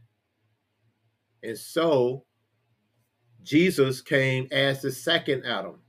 And 1.41 1.57
so 1.57 2.26
Jesus 3.47 4.01
came 4.01 4.45
as 4.51 4.81
the 4.81 4.91
second 4.91 5.45
Adam, 5.45 5.79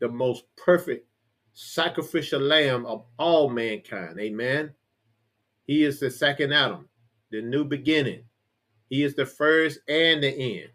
the 0.00 0.08
most 0.08 0.44
perfect 0.54 1.08
sacrificial 1.54 2.42
lamb 2.42 2.84
of 2.84 3.06
all 3.18 3.48
mankind. 3.48 4.20
Amen. 4.20 4.70
He 5.66 5.82
is 5.82 5.98
the 5.98 6.10
second 6.10 6.52
Adam, 6.52 6.86
the 7.30 7.40
new 7.40 7.64
beginning. 7.64 8.24
He 8.90 9.02
is 9.02 9.14
the 9.14 9.24
first 9.24 9.78
and 9.88 10.22
the 10.22 10.28
end. 10.28 10.70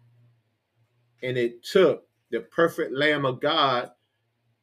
And 1.22 1.38
it 1.38 1.62
took 1.62 2.08
the 2.32 2.40
perfect 2.40 2.92
Lamb 2.92 3.24
of 3.24 3.40
God 3.40 3.92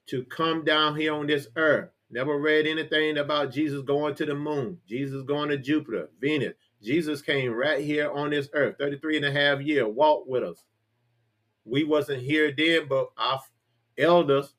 to 0.07 0.25
come 0.25 0.65
down 0.65 0.97
here 0.97 1.13
on 1.13 1.27
this 1.27 1.47
earth. 1.55 1.91
Never 2.09 2.39
read 2.39 2.67
anything 2.67 3.19
about 3.19 3.53
Jesus 3.53 3.83
going 3.83 4.15
to 4.15 4.25
the 4.25 4.35
moon, 4.35 4.79
Jesus 4.85 5.23
going 5.23 5.47
to 5.47 5.57
Jupiter, 5.57 6.09
Venus. 6.19 6.55
Jesus 6.83 7.21
came 7.21 7.53
right 7.53 7.79
here 7.79 8.11
on 8.11 8.31
this 8.31 8.49
earth, 8.51 8.75
33 8.79 9.17
and 9.17 9.25
a 9.27 9.31
half 9.31 9.61
year, 9.61 9.87
walked 9.87 10.27
with 10.27 10.43
us. 10.43 10.65
We 11.67 11.83
wasn't 11.83 12.21
here 12.21 12.53
then, 12.55 12.87
but 12.87 13.09
our 13.17 13.41
elders, 13.97 14.53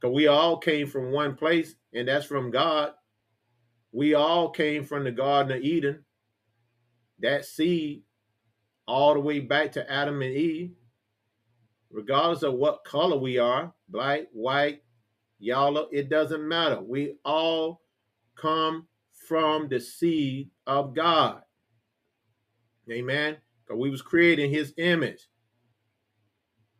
because 0.00 0.14
we 0.14 0.26
all 0.26 0.56
came 0.56 0.86
from 0.86 1.12
one 1.12 1.34
place, 1.34 1.74
and 1.92 2.08
that's 2.08 2.26
from 2.26 2.50
God. 2.50 2.92
We 3.92 4.14
all 4.14 4.50
came 4.50 4.84
from 4.84 5.04
the 5.04 5.10
Garden 5.12 5.56
of 5.56 5.62
Eden. 5.62 6.04
That 7.18 7.44
seed 7.44 8.02
all 8.86 9.14
the 9.14 9.20
way 9.20 9.40
back 9.40 9.72
to 9.72 9.90
Adam 9.90 10.22
and 10.22 10.32
Eve 10.32 10.72
regardless 11.90 12.42
of 12.42 12.54
what 12.54 12.84
color 12.84 13.16
we 13.16 13.38
are 13.38 13.72
black, 13.88 14.26
white, 14.32 14.82
yellow 15.38 15.88
it 15.90 16.08
doesn't 16.08 16.46
matter. 16.46 16.80
We 16.80 17.16
all 17.24 17.82
come 18.36 18.86
from 19.12 19.68
the 19.68 19.80
seed 19.80 20.50
of 20.66 20.94
God. 20.94 21.42
Amen. 22.90 23.36
Because 23.64 23.80
we 23.80 23.90
was 23.90 24.02
created 24.02 24.44
in 24.46 24.50
his 24.50 24.72
image. 24.76 25.28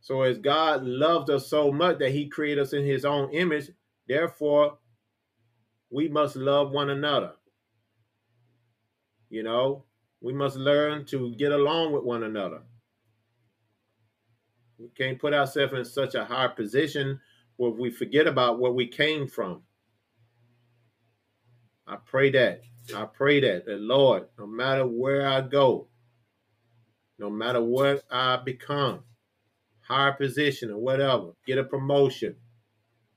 So 0.00 0.22
as 0.22 0.38
God 0.38 0.84
loved 0.84 1.30
us 1.30 1.48
so 1.48 1.70
much 1.70 1.98
that 1.98 2.10
he 2.10 2.28
created 2.28 2.62
us 2.62 2.72
in 2.72 2.84
his 2.84 3.04
own 3.04 3.30
image, 3.32 3.70
therefore 4.08 4.78
we 5.90 6.08
must 6.08 6.36
love 6.36 6.70
one 6.70 6.90
another. 6.90 7.32
You 9.28 9.42
know, 9.42 9.84
we 10.20 10.32
must 10.32 10.56
learn 10.56 11.04
to 11.06 11.34
get 11.34 11.52
along 11.52 11.92
with 11.92 12.02
one 12.02 12.24
another. 12.24 12.62
We 14.78 14.88
can't 14.96 15.18
put 15.18 15.34
ourselves 15.34 15.74
in 15.74 15.84
such 15.84 16.14
a 16.14 16.24
high 16.24 16.48
position 16.48 17.20
where 17.56 17.70
we 17.70 17.90
forget 17.90 18.26
about 18.26 18.58
where 18.58 18.72
we 18.72 18.86
came 18.86 19.28
from. 19.28 19.62
I 21.86 21.96
pray 21.96 22.30
that. 22.30 22.62
I 22.96 23.04
pray 23.04 23.40
that 23.40 23.66
the 23.66 23.76
Lord, 23.76 24.24
no 24.38 24.46
matter 24.46 24.86
where 24.86 25.28
I 25.28 25.42
go, 25.42 25.88
no 27.18 27.28
matter 27.28 27.60
what 27.60 28.04
I 28.10 28.36
become, 28.36 29.00
higher 29.90 30.12
position 30.12 30.70
or 30.70 30.78
whatever, 30.78 31.32
get 31.46 31.58
a 31.58 31.64
promotion, 31.64 32.36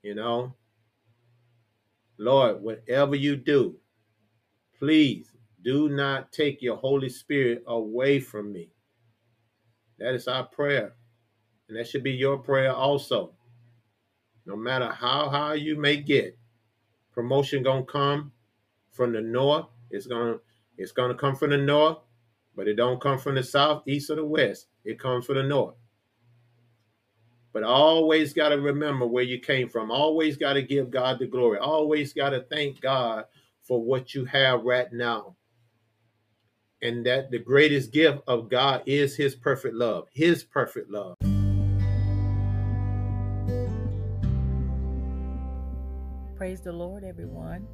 you 0.02 0.14
know. 0.14 0.54
Lord, 2.18 2.62
whatever 2.62 3.14
you 3.14 3.36
do, 3.36 3.76
please 4.78 5.30
do 5.62 5.88
not 5.88 6.32
take 6.32 6.60
your 6.62 6.76
Holy 6.76 7.08
Spirit 7.08 7.62
away 7.66 8.20
from 8.20 8.52
me. 8.52 8.70
That 9.98 10.14
is 10.14 10.28
our 10.28 10.44
prayer. 10.44 10.94
And 11.68 11.78
that 11.78 11.88
should 11.88 12.02
be 12.02 12.12
your 12.12 12.38
prayer 12.38 12.72
also. 12.72 13.32
No 14.46 14.56
matter 14.56 14.88
how 14.92 15.30
high 15.30 15.54
you 15.54 15.76
may 15.76 15.96
get, 15.96 16.36
promotion 17.12 17.62
gonna 17.62 17.84
come 17.84 18.32
from 18.92 19.12
the 19.12 19.20
north. 19.20 19.66
It's 19.90 20.06
gonna 20.06 20.38
it's 20.76 20.92
gonna 20.92 21.14
come 21.14 21.36
from 21.36 21.50
the 21.50 21.58
north, 21.58 21.98
but 22.56 22.68
it 22.68 22.74
don't 22.74 23.00
come 23.00 23.18
from 23.18 23.36
the 23.36 23.42
south, 23.44 23.84
east, 23.86 24.10
or 24.10 24.16
the 24.16 24.24
west. 24.24 24.66
It 24.84 24.98
comes 24.98 25.24
from 25.24 25.36
the 25.36 25.44
north. 25.44 25.76
But 27.54 27.62
always 27.62 28.32
got 28.32 28.48
to 28.48 28.56
remember 28.56 29.06
where 29.06 29.22
you 29.22 29.38
came 29.38 29.68
from. 29.68 29.92
Always 29.92 30.36
got 30.36 30.54
to 30.54 30.62
give 30.62 30.90
God 30.90 31.20
the 31.20 31.26
glory. 31.28 31.58
Always 31.58 32.12
got 32.12 32.30
to 32.30 32.40
thank 32.50 32.80
God 32.80 33.26
for 33.62 33.80
what 33.80 34.12
you 34.12 34.24
have 34.24 34.64
right 34.64 34.92
now. 34.92 35.36
And 36.82 37.06
that 37.06 37.30
the 37.30 37.38
greatest 37.38 37.92
gift 37.92 38.22
of 38.26 38.50
God 38.50 38.82
is 38.86 39.14
his 39.14 39.36
perfect 39.36 39.76
love. 39.76 40.08
His 40.12 40.42
perfect 40.42 40.90
love. 40.90 41.14
Praise 46.36 46.60
the 46.60 46.72
Lord, 46.72 47.04
everyone. 47.04 47.68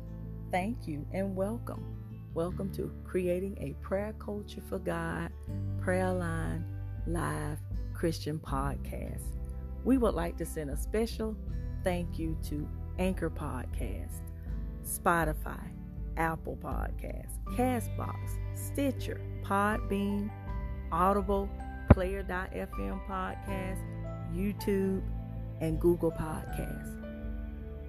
Thank 0.51 0.87
you 0.87 1.07
and 1.15 1.35
welcome. 1.35 1.97
Welcome 2.35 2.71
to 2.75 2.93
Creating 3.05 3.57
a 3.59 3.73
Prayer 3.83 4.13
Culture 4.19 4.63
for 4.69 4.79
God 4.79 5.33
Prayer 5.81 6.13
Line 6.13 6.67
Live 7.07 7.59
Christian 7.95 8.39
Podcast. 8.39 9.40
We 9.85 9.97
would 9.99 10.15
like 10.15 10.37
to 10.39 10.47
send 10.47 10.71
a 10.71 10.77
special 10.77 11.37
thank 11.83 12.19
you 12.19 12.37
to 12.45 12.69
Anchor 12.99 13.31
Podcast, 13.31 14.21
Spotify, 14.85 15.71
Apple 16.17 16.59
Podcast, 16.63 17.31
Castbox, 17.57 18.17
Stitcher, 18.55 19.21
Podbean, 19.43 20.31
Audible, 20.93 21.49
Player.fm 21.91 23.07
Podcast, 23.07 23.81
YouTube, 24.35 25.03
and 25.61 25.81
Google 25.81 26.13
Podcasts. 26.13 26.97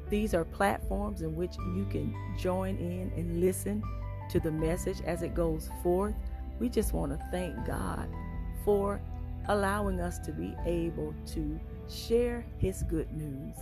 These 0.09 0.33
are 0.33 0.45
platforms 0.45 1.21
in 1.21 1.35
which 1.35 1.55
you 1.75 1.85
can 1.89 2.15
join 2.37 2.77
in 2.77 3.11
and 3.15 3.41
listen 3.41 3.83
to 4.29 4.39
the 4.39 4.51
message 4.51 5.01
as 5.05 5.23
it 5.23 5.33
goes 5.33 5.69
forth. 5.83 6.15
We 6.59 6.69
just 6.69 6.93
want 6.93 7.11
to 7.11 7.25
thank 7.31 7.65
God 7.65 8.07
for 8.63 9.01
allowing 9.47 9.99
us 9.99 10.19
to 10.19 10.31
be 10.31 10.55
able 10.65 11.13
to 11.27 11.59
share 11.91 12.45
His 12.57 12.83
good 12.83 13.11
news. 13.11 13.55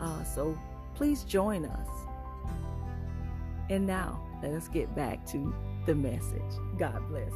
Uh, 0.00 0.24
so 0.24 0.58
please 0.94 1.24
join 1.24 1.64
us. 1.64 1.88
And 3.70 3.86
now, 3.86 4.22
let 4.42 4.52
us 4.52 4.68
get 4.68 4.94
back 4.96 5.26
to 5.26 5.54
the 5.86 5.94
message. 5.94 6.42
God 6.78 7.00
bless. 7.08 7.32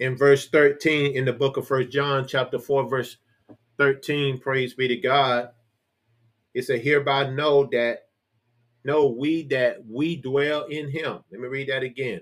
in 0.00 0.16
verse 0.16 0.48
13 0.48 1.14
in 1.14 1.26
the 1.26 1.32
book 1.32 1.58
of 1.58 1.68
first 1.68 1.90
john 1.90 2.26
chapter 2.26 2.58
4 2.58 2.88
verse 2.88 3.18
13 3.78 4.38
praise 4.38 4.74
be 4.74 4.88
to 4.88 4.96
god 4.96 5.50
it 6.54 6.64
said 6.64 6.80
hereby 6.80 7.28
know 7.28 7.66
that 7.66 8.06
know 8.84 9.06
we 9.06 9.42
that 9.44 9.84
we 9.86 10.16
dwell 10.16 10.64
in 10.64 10.90
him 10.90 11.20
let 11.30 11.40
me 11.40 11.48
read 11.48 11.68
that 11.68 11.82
again 11.82 12.20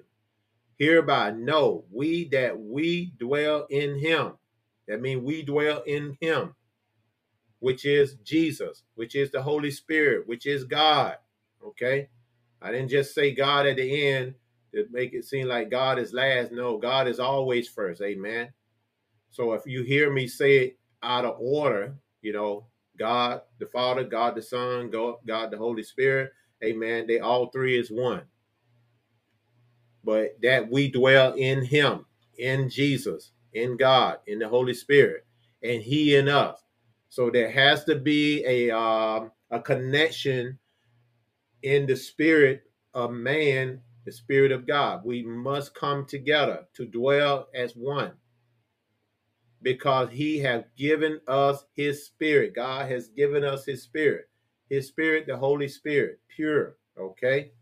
Hereby 0.79 1.33
know 1.33 1.85
we 1.91 2.29
that 2.29 2.59
we 2.59 3.13
dwell 3.19 3.67
in 3.69 3.99
him. 3.99 4.35
That 4.87 5.01
means 5.01 5.23
we 5.23 5.43
dwell 5.43 5.83
in 5.87 6.17
him, 6.21 6.55
which 7.59 7.85
is 7.85 8.15
Jesus, 8.25 8.85
which 8.95 9.17
is 9.17 9.31
the 9.31 9.43
Holy 9.43 9.73
Spirit, 9.73 10.29
which 10.29 10.47
is 10.47 10.65
God. 10.65 11.17
Okay? 11.65 12.09
I 12.63 12.71
didn't 12.71 12.91
just 12.91 13.13
say 13.13 13.35
God 13.35 13.67
at 13.67 13.77
the 13.77 14.07
end 14.07 14.35
to 14.73 14.87
make 14.93 15.15
it 15.15 15.25
seem 15.25 15.49
like 15.49 15.69
God 15.71 15.99
is 15.99 16.13
last. 16.13 16.53
No, 16.53 16.79
God 16.79 17.09
is 17.09 17.19
always 17.19 17.69
first. 17.69 18.01
Amen. 18.01 18.53
So 19.31 19.53
if 19.55 19.67
you 19.67 19.83
hear 19.83 20.13
me 20.13 20.29
say 20.29 20.59
it 20.59 20.79
out 21.03 21.25
of 21.25 21.39
order, 21.41 21.97
you 22.23 22.33
know, 22.33 22.67
God 22.97 23.43
the 23.59 23.67
Father, 23.67 24.05
God 24.05 24.37
the 24.37 24.43
Son, 24.43 24.91
God, 24.91 25.17
God 25.27 25.51
the 25.51 25.59
Holy 25.59 25.83
Spirit, 25.83 26.33
amen. 26.65 27.07
They 27.07 27.21
all 27.21 27.47
three 27.49 27.79
is 27.79 27.91
one. 27.91 28.23
But 30.05 30.39
that 30.43 30.71
we 30.71 30.91
dwell 30.91 31.35
in 31.35 31.65
Him, 31.65 32.07
in 32.39 32.71
Jesus, 32.71 33.33
in 33.53 33.77
God, 33.77 34.19
in 34.27 34.39
the 34.39 34.49
Holy 34.49 34.75
Spirit, 34.75 35.27
and 35.63 35.83
He 35.83 36.17
in 36.17 36.29
us. 36.29 36.63
So 37.09 37.31
there 37.31 37.51
has 37.51 37.85
to 37.85 37.97
be 37.97 38.45
a 38.45 38.77
um, 38.77 39.33
a 39.51 39.61
connection 39.61 40.59
in 41.63 41.87
the 41.87 41.97
spirit 41.97 42.63
of 42.95 43.11
man, 43.11 43.81
the 44.05 44.13
spirit 44.13 44.53
of 44.53 44.67
God. 44.67 45.03
We 45.05 45.23
must 45.23 45.75
come 45.75 46.07
together 46.07 46.67
to 46.75 46.87
dwell 46.87 47.49
as 47.55 47.73
one 47.73 48.13
because 49.63 50.11
he 50.11 50.39
has 50.41 50.65
given 50.77 51.21
us 51.27 51.65
his 51.75 52.05
spirit. 52.07 52.55
God 52.55 52.91
has 52.91 53.09
given 53.09 53.45
us 53.45 53.65
his 53.65 53.83
spirit. 53.83 54.28
His 54.69 54.89
spirit, 54.89 55.27
the 55.27 55.37
Holy 55.37 55.69
Spirit, 55.69 56.21
pure, 56.29 56.77
okay? 56.99 57.53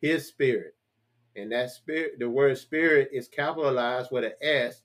His 0.00 0.26
spirit. 0.26 0.74
And 1.34 1.52
that 1.52 1.70
spirit, 1.70 2.18
the 2.18 2.28
word 2.28 2.56
spirit 2.58 3.10
is 3.12 3.28
capitalized 3.28 4.10
with 4.10 4.24
an 4.24 4.32
S. 4.40 4.82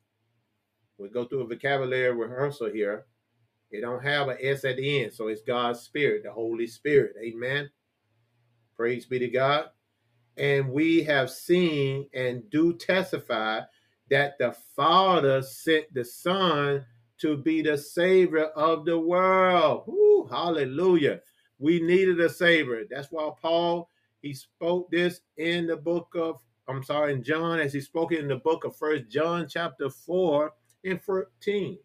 We 0.98 1.10
go 1.10 1.26
through 1.26 1.42
a 1.42 1.48
vocabulary 1.48 2.14
rehearsal 2.14 2.70
here. 2.70 3.06
It 3.72 3.82
don't 3.82 4.04
have 4.04 4.28
an 4.28 4.38
S 4.42 4.66
at 4.66 4.78
the 4.78 5.04
end, 5.04 5.14
so 5.14 5.28
it's 5.28 5.42
God's 5.42 5.80
spirit, 5.80 6.24
the 6.24 6.32
Holy 6.32 6.68
Spirit. 6.68 7.16
Amen. 7.24 7.70
Praise 8.76 9.06
be 9.06 9.20
to 9.20 9.30
God. 9.30 9.66
And 10.38 10.72
we 10.72 11.04
have 11.04 11.30
seen 11.30 12.08
and 12.14 12.50
do 12.50 12.74
testify 12.74 13.62
that 14.10 14.38
the 14.38 14.56
Father 14.76 15.42
sent 15.42 15.94
the 15.94 16.04
Son 16.04 16.86
to 17.20 17.38
be 17.38 17.62
the 17.62 17.78
Savior 17.78 18.46
of 18.46 18.86
the 18.86 19.00
world. 19.00 19.84
Ooh, 19.88 20.28
hallelujah. 20.30 21.22
We 21.62 21.80
needed 21.80 22.20
a 22.20 22.30
Savior. 22.30 22.86
That's 22.90 23.10
why 23.12 23.30
Paul, 23.40 23.88
he 24.24 24.34
spoke 24.34 24.90
this 24.90 25.22
in 25.38 25.68
the 25.68 25.78
book 25.78 26.08
of, 26.16 26.42
I'm 26.68 26.84
sorry, 26.84 27.14
in 27.14 27.24
John, 27.24 27.60
as 27.60 27.72
he 27.72 27.82
spoke 27.82 28.12
in 28.12 28.28
the 28.28 28.38
book 28.38 28.64
of 28.64 28.76
First 28.76 29.10
John 29.10 29.48
chapter 29.48 29.90
4 29.90 30.52
and 30.86 31.00
14 31.00 31.78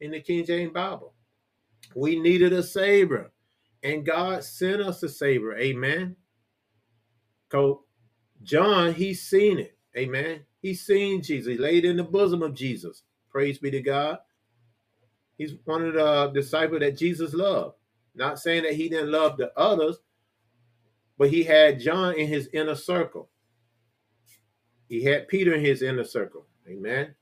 in 0.00 0.10
the 0.10 0.20
King 0.20 0.46
James 0.46 0.72
Bible. 0.72 1.12
We 1.94 2.18
needed 2.18 2.54
a 2.54 2.62
Savior. 2.62 3.30
And 3.82 4.06
God 4.06 4.42
sent 4.42 4.80
us 4.80 5.02
a 5.02 5.08
Savior. 5.08 5.56
Amen. 5.56 6.16
So 7.52 7.84
John, 8.42 8.94
he's 8.94 9.22
seen 9.22 9.58
it. 9.58 9.76
Amen. 9.96 10.40
He's 10.62 10.80
seen 10.80 11.22
Jesus. 11.22 11.52
He 11.52 11.58
laid 11.58 11.84
in 11.84 11.96
the 11.96 12.04
bosom 12.04 12.42
of 12.42 12.54
Jesus. 12.54 13.02
Praise 13.30 13.58
be 13.58 13.70
to 13.70 13.82
God. 13.82 14.18
He's 15.36 15.54
one 15.64 15.86
of 15.86 15.94
the 15.94 16.30
disciples 16.34 16.80
that 16.80 16.96
Jesus 16.96 17.34
loved. 17.34 17.74
Not 18.14 18.38
saying 18.38 18.64
that 18.64 18.74
he 18.74 18.88
didn't 18.88 19.12
love 19.12 19.36
the 19.36 19.52
others, 19.58 19.98
but 21.18 21.30
he 21.30 21.44
had 21.44 21.80
John 21.80 22.14
in 22.14 22.26
his 22.26 22.48
inner 22.52 22.74
circle. 22.74 23.28
He 24.88 25.04
had 25.04 25.28
Peter 25.28 25.54
in 25.54 25.64
his 25.64 25.82
inner 25.82 26.04
circle. 26.04 26.46
Amen. 26.68 27.14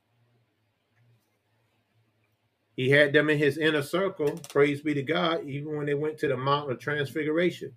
He 2.75 2.89
had 2.89 3.13
them 3.13 3.29
in 3.29 3.37
his 3.37 3.57
inner 3.57 3.81
circle, 3.81 4.39
praise 4.49 4.81
be 4.81 4.93
to 4.93 5.03
God, 5.03 5.45
even 5.45 5.75
when 5.75 5.85
they 5.85 5.93
went 5.93 6.17
to 6.19 6.27
the 6.27 6.37
Mount 6.37 6.71
of 6.71 6.79
Transfiguration, 6.79 7.73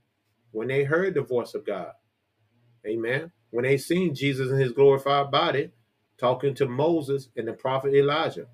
when 0.52 0.68
they 0.68 0.84
heard 0.84 1.14
the 1.14 1.22
voice 1.22 1.54
of 1.54 1.66
God. 1.66 1.92
Amen 2.86 3.32
when 3.52 3.64
they 3.64 3.76
seen 3.76 4.14
Jesus 4.14 4.50
in 4.50 4.58
his 4.58 4.72
glorified 4.72 5.30
body 5.30 5.70
talking 6.18 6.54
to 6.54 6.66
Moses 6.66 7.28
and 7.36 7.46
the 7.46 7.52
prophet 7.52 7.94
Elijah. 7.94 8.46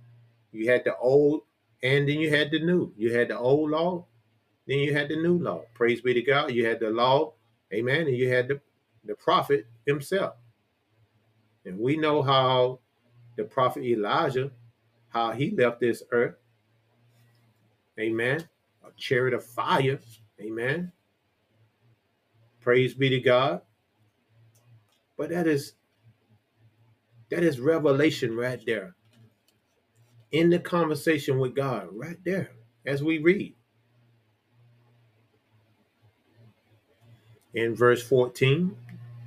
You 0.52 0.70
had 0.70 0.82
the 0.84 0.96
old 0.96 1.42
and 1.82 2.08
then 2.08 2.18
you 2.18 2.28
had 2.30 2.50
the 2.50 2.58
new. 2.58 2.92
You 2.96 3.14
had 3.14 3.28
the 3.28 3.38
old 3.38 3.70
law, 3.70 4.06
then 4.68 4.78
you 4.80 4.94
had 4.94 5.08
the 5.08 5.16
new 5.16 5.38
law. 5.38 5.62
Praise 5.74 6.02
be 6.02 6.14
to 6.14 6.22
God. 6.22 6.52
You 6.52 6.66
had 6.66 6.80
the 6.80 6.90
law, 6.90 7.34
amen, 7.74 8.02
and 8.08 8.16
you 8.16 8.30
had 8.30 8.48
the, 8.48 8.60
the 9.04 9.16
prophet 9.16 9.66
himself. 9.86 10.34
And 11.66 11.78
we 11.78 11.96
know 11.96 12.22
how 12.22 12.80
the 13.36 13.44
prophet 13.44 13.84
Elijah, 13.84 14.50
how 15.08 15.32
he 15.32 15.50
left 15.50 15.80
this 15.80 16.02
earth. 16.12 16.36
Amen. 17.98 18.48
A 18.86 18.90
chariot 18.96 19.34
of 19.34 19.44
fire. 19.44 20.00
Amen. 20.40 20.92
Praise 22.60 22.94
be 22.94 23.08
to 23.10 23.20
God. 23.20 23.62
But 25.16 25.30
that 25.30 25.46
is 25.46 25.74
that 27.30 27.42
is 27.42 27.60
revelation 27.60 28.36
right 28.36 28.60
there. 28.66 28.94
In 30.32 30.50
the 30.50 30.58
conversation 30.58 31.38
with 31.38 31.54
God, 31.54 31.88
right 31.92 32.18
there, 32.24 32.50
as 32.86 33.02
we 33.02 33.18
read. 33.18 33.54
In 37.58 37.74
verse 37.74 38.00
14, 38.04 38.76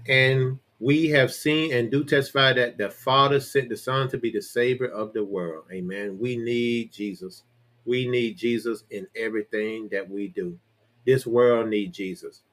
and 0.08 0.58
we 0.80 1.10
have 1.10 1.34
seen 1.34 1.74
and 1.74 1.92
do 1.92 2.06
testify 2.06 2.54
that 2.54 2.78
the 2.78 2.90
Father 2.90 3.42
sent 3.42 3.68
the 3.68 3.76
Son 3.76 4.08
to 4.08 4.18
be 4.18 4.32
the 4.32 4.42
Savior 4.42 4.88
of 4.88 5.12
the 5.12 5.22
world. 5.22 5.66
Amen. 5.70 6.18
We 6.18 6.38
need 6.38 6.94
Jesus. 6.94 7.44
We 7.84 8.08
need 8.08 8.38
Jesus 8.38 8.86
in 8.90 9.06
everything 9.18 9.90
that 9.92 10.10
we 10.10 10.30
do. 10.30 10.58
This 11.06 11.28
world 11.28 11.68
needs 11.68 11.98
Jesus. 11.98 12.44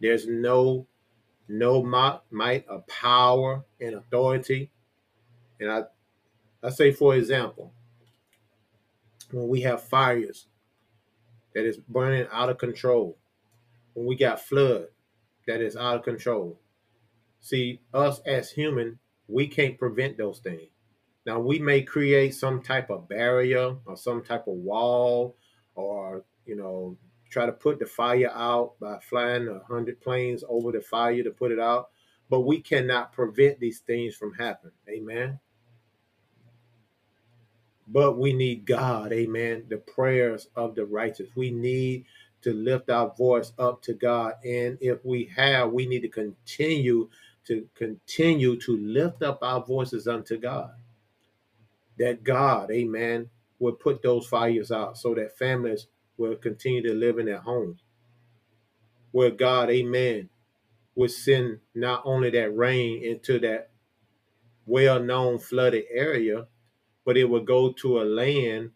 There's 0.00 0.26
no 0.26 0.86
no 1.48 1.82
might 2.30 2.68
of 2.68 2.86
power 2.86 3.64
and 3.80 3.94
authority. 3.94 4.70
And 5.60 5.70
I, 5.70 5.84
I 6.62 6.68
say, 6.68 6.92
for 6.92 7.14
example, 7.14 7.72
when 9.30 9.48
we 9.48 9.62
have 9.62 9.82
fires 9.82 10.46
that 11.54 11.64
is 11.64 11.78
burning 11.78 12.26
out 12.30 12.50
of 12.50 12.58
control, 12.58 13.16
when 13.94 14.06
we 14.06 14.16
got 14.16 14.40
flood 14.40 14.88
that 15.46 15.60
is 15.60 15.76
out 15.76 15.96
of 15.96 16.02
control. 16.02 16.58
See, 17.40 17.80
us 17.92 18.20
as 18.26 18.50
human, 18.50 18.98
we 19.28 19.46
can't 19.46 19.78
prevent 19.78 20.16
those 20.16 20.38
things. 20.40 20.70
Now 21.26 21.38
we 21.40 21.58
may 21.58 21.82
create 21.82 22.34
some 22.34 22.62
type 22.62 22.90
of 22.90 23.08
barrier 23.08 23.76
or 23.86 23.96
some 23.96 24.22
type 24.22 24.46
of 24.46 24.54
wall 24.54 25.36
or 25.74 26.24
you 26.46 26.56
know 26.56 26.96
try 27.30 27.46
to 27.46 27.52
put 27.52 27.78
the 27.78 27.86
fire 27.86 28.30
out 28.34 28.78
by 28.78 28.98
flying 29.00 29.48
a 29.48 29.60
hundred 29.64 30.00
planes 30.00 30.44
over 30.48 30.70
the 30.70 30.80
fire 30.80 31.22
to 31.22 31.30
put 31.30 31.50
it 31.50 31.58
out. 31.58 31.90
But 32.30 32.40
we 32.42 32.60
cannot 32.60 33.12
prevent 33.12 33.58
these 33.60 33.80
things 33.80 34.14
from 34.14 34.34
happening. 34.34 34.72
Amen. 34.88 35.40
But 37.86 38.18
we 38.18 38.32
need 38.32 38.64
God, 38.64 39.12
amen. 39.12 39.64
The 39.68 39.76
prayers 39.76 40.48
of 40.56 40.74
the 40.74 40.86
righteous. 40.86 41.28
We 41.34 41.50
need 41.50 42.06
to 42.44 42.52
lift 42.52 42.90
our 42.90 43.12
voice 43.14 43.52
up 43.58 43.82
to 43.82 43.94
God. 43.94 44.34
And 44.44 44.78
if 44.80 45.04
we 45.04 45.30
have, 45.36 45.72
we 45.72 45.86
need 45.86 46.02
to 46.02 46.08
continue 46.08 47.08
to 47.46 47.66
continue 47.74 48.58
to 48.60 48.76
lift 48.76 49.22
up 49.22 49.38
our 49.42 49.64
voices 49.64 50.06
unto 50.06 50.38
God. 50.38 50.72
That 51.98 52.22
God, 52.22 52.70
amen, 52.70 53.30
will 53.58 53.72
put 53.72 54.02
those 54.02 54.26
fires 54.26 54.70
out 54.70 54.98
so 54.98 55.14
that 55.14 55.38
families 55.38 55.86
will 56.16 56.36
continue 56.36 56.82
to 56.82 56.94
live 56.94 57.18
in 57.18 57.26
their 57.26 57.40
homes. 57.40 57.80
Where 59.12 59.30
God, 59.30 59.70
amen, 59.70 60.28
would 60.94 61.10
send 61.10 61.60
not 61.74 62.02
only 62.04 62.30
that 62.30 62.56
rain 62.56 63.02
into 63.02 63.38
that 63.40 63.70
well 64.66 65.02
known 65.02 65.38
flooded 65.38 65.84
area, 65.90 66.46
but 67.04 67.16
it 67.16 67.24
would 67.24 67.46
go 67.46 67.72
to 67.72 68.00
a 68.00 68.04
land 68.04 68.70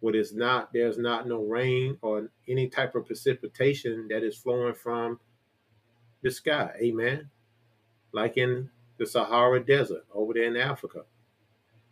where 0.00 0.16
it's 0.16 0.32
not, 0.32 0.72
there's 0.72 0.98
not 0.98 1.28
no 1.28 1.42
rain 1.42 1.96
or 2.02 2.30
any 2.48 2.68
type 2.68 2.94
of 2.94 3.06
precipitation 3.06 4.08
that 4.08 4.22
is 4.22 4.36
flowing 4.36 4.74
from 4.74 5.20
the 6.22 6.30
sky. 6.30 6.70
Amen. 6.80 7.28
Like 8.12 8.36
in 8.36 8.68
the 8.98 9.06
Sahara 9.06 9.64
Desert 9.64 10.04
over 10.12 10.34
there 10.34 10.44
in 10.44 10.56
Africa. 10.56 11.02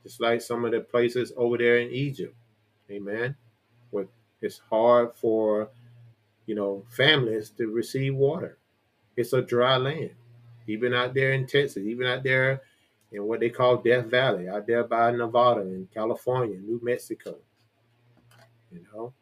Just 0.02 0.20
like 0.20 0.40
some 0.40 0.64
of 0.64 0.72
the 0.72 0.80
places 0.80 1.32
over 1.36 1.58
there 1.58 1.78
in 1.78 1.90
Egypt. 1.90 2.34
Amen. 2.90 3.36
Where 3.90 4.06
it's 4.40 4.60
hard 4.70 5.14
for, 5.14 5.68
you 6.46 6.54
know, 6.54 6.84
families 6.88 7.50
to 7.50 7.68
receive 7.68 8.14
water. 8.14 8.56
It's 9.16 9.32
a 9.32 9.42
dry 9.42 9.76
land. 9.76 10.10
Even 10.66 10.94
out 10.94 11.14
there 11.14 11.32
in 11.32 11.46
Texas, 11.46 11.82
even 11.84 12.06
out 12.06 12.22
there 12.22 12.62
in 13.10 13.24
what 13.24 13.40
they 13.40 13.50
call 13.50 13.78
Death 13.78 14.06
Valley, 14.06 14.48
out 14.48 14.66
there 14.66 14.84
by 14.84 15.10
Nevada 15.10 15.62
and 15.62 15.90
California, 15.92 16.58
New 16.58 16.78
Mexico. 16.82 17.36
You 18.72 18.84
know, 18.92 19.12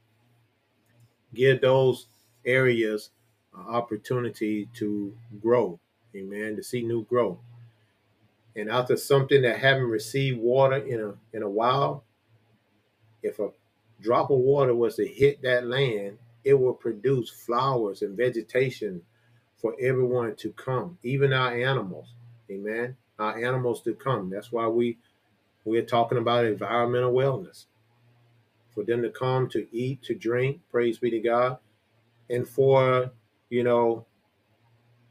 give 1.34 1.60
those 1.60 2.06
areas 2.44 3.10
an 3.54 3.62
opportunity 3.66 4.68
to 4.74 5.16
grow, 5.40 5.78
amen, 6.14 6.56
to 6.56 6.62
see 6.62 6.82
new 6.82 7.04
growth. 7.04 7.38
And 8.56 8.70
after 8.70 8.96
something 8.96 9.42
that 9.42 9.58
haven't 9.58 9.84
received 9.84 10.40
water 10.40 10.76
in 10.76 11.00
a 11.00 11.14
in 11.36 11.42
a 11.42 11.48
while, 11.48 12.04
if 13.22 13.38
a 13.38 13.50
drop 14.00 14.30
of 14.30 14.38
water 14.38 14.74
was 14.74 14.96
to 14.96 15.06
hit 15.06 15.42
that 15.42 15.66
land, 15.66 16.18
it 16.44 16.54
will 16.54 16.74
produce 16.74 17.30
flowers 17.30 18.02
and 18.02 18.16
vegetation 18.16 19.02
for 19.58 19.74
everyone 19.80 20.36
to 20.36 20.52
come, 20.52 20.98
even 21.02 21.32
our 21.32 21.54
animals. 21.54 22.08
Amen. 22.50 22.96
Our 23.18 23.44
animals 23.44 23.82
to 23.82 23.94
come. 23.94 24.30
That's 24.30 24.52
why 24.52 24.66
we 24.68 24.98
we're 25.64 25.82
talking 25.82 26.18
about 26.18 26.44
environmental 26.44 27.12
wellness. 27.12 27.64
For 28.76 28.84
them 28.84 29.02
to 29.02 29.08
come 29.08 29.48
to 29.48 29.66
eat, 29.74 30.02
to 30.02 30.14
drink, 30.14 30.60
praise 30.70 30.98
be 30.98 31.10
to 31.10 31.18
God. 31.18 31.56
And 32.28 32.46
for, 32.46 33.10
you 33.48 33.64
know, 33.64 34.04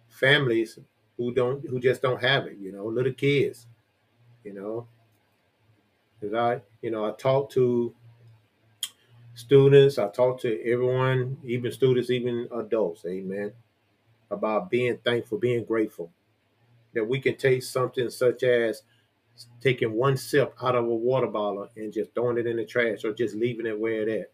families 0.08 0.78
who 1.18 1.34
don't 1.34 1.68
who 1.68 1.80
just 1.80 2.04
don't 2.04 2.22
have 2.22 2.46
it, 2.46 2.58
you 2.60 2.72
know, 2.72 2.86
little 2.86 3.12
kids, 3.12 3.66
you 4.44 4.54
know. 4.54 4.88
Cause 6.22 6.36
I, 6.36 6.62
you 6.84 6.92
know, 6.92 7.06
I 7.06 7.12
talk 7.14 7.50
to 7.54 7.96
students, 9.34 9.98
I 9.98 10.10
talk 10.10 10.40
to 10.42 10.62
everyone, 10.64 11.38
even 11.44 11.72
students, 11.72 12.12
even 12.12 12.48
adults, 12.56 13.04
amen, 13.08 13.52
about 14.30 14.70
being 14.70 15.00
thankful, 15.04 15.40
being 15.40 15.66
grateful. 15.66 16.12
That 16.94 17.08
we 17.08 17.20
can 17.20 17.36
take 17.36 17.64
something 17.64 18.12
such 18.12 18.44
as 18.44 18.84
taking 19.62 19.94
one 19.94 20.18
sip 20.18 20.54
out 20.62 20.76
of 20.76 20.86
a 20.86 20.96
water 20.96 21.28
bottle 21.28 21.70
and 21.76 21.92
just 21.92 22.14
throwing 22.14 22.38
it 22.38 22.48
in 22.48 22.58
the 22.58 22.66
trash 22.66 23.04
or 23.04 23.14
just 23.14 23.36
leaving 23.36 23.66
it 23.66 23.80
where 23.80 24.02
it 24.02 24.10
at. 24.22 24.32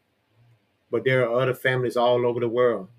But 0.92 1.04
there 1.06 1.28
are 1.28 1.42
other 1.42 1.54
families 1.54 1.98
all 1.98 2.26
over 2.26 2.40
the 2.40 2.50
world, 2.50 2.90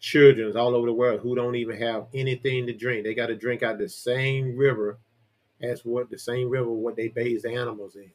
children 0.00 0.56
all 0.56 0.74
over 0.74 0.86
the 0.86 0.92
world 0.92 1.20
who 1.20 1.36
don't 1.36 1.54
even 1.54 1.76
have 1.80 2.06
anything 2.12 2.66
to 2.66 2.72
drink. 2.72 3.04
They 3.04 3.14
got 3.14 3.26
to 3.28 3.36
drink 3.36 3.62
out 3.62 3.78
the 3.78 3.88
same 3.88 4.56
river 4.56 4.98
as 5.60 5.84
what 5.84 6.10
the 6.10 6.18
same 6.18 6.50
river 6.50 6.70
what 6.70 6.96
they 6.96 7.08
bathe 7.08 7.42
the 7.42 7.54
animals 7.54 7.96
in. 7.96 8.10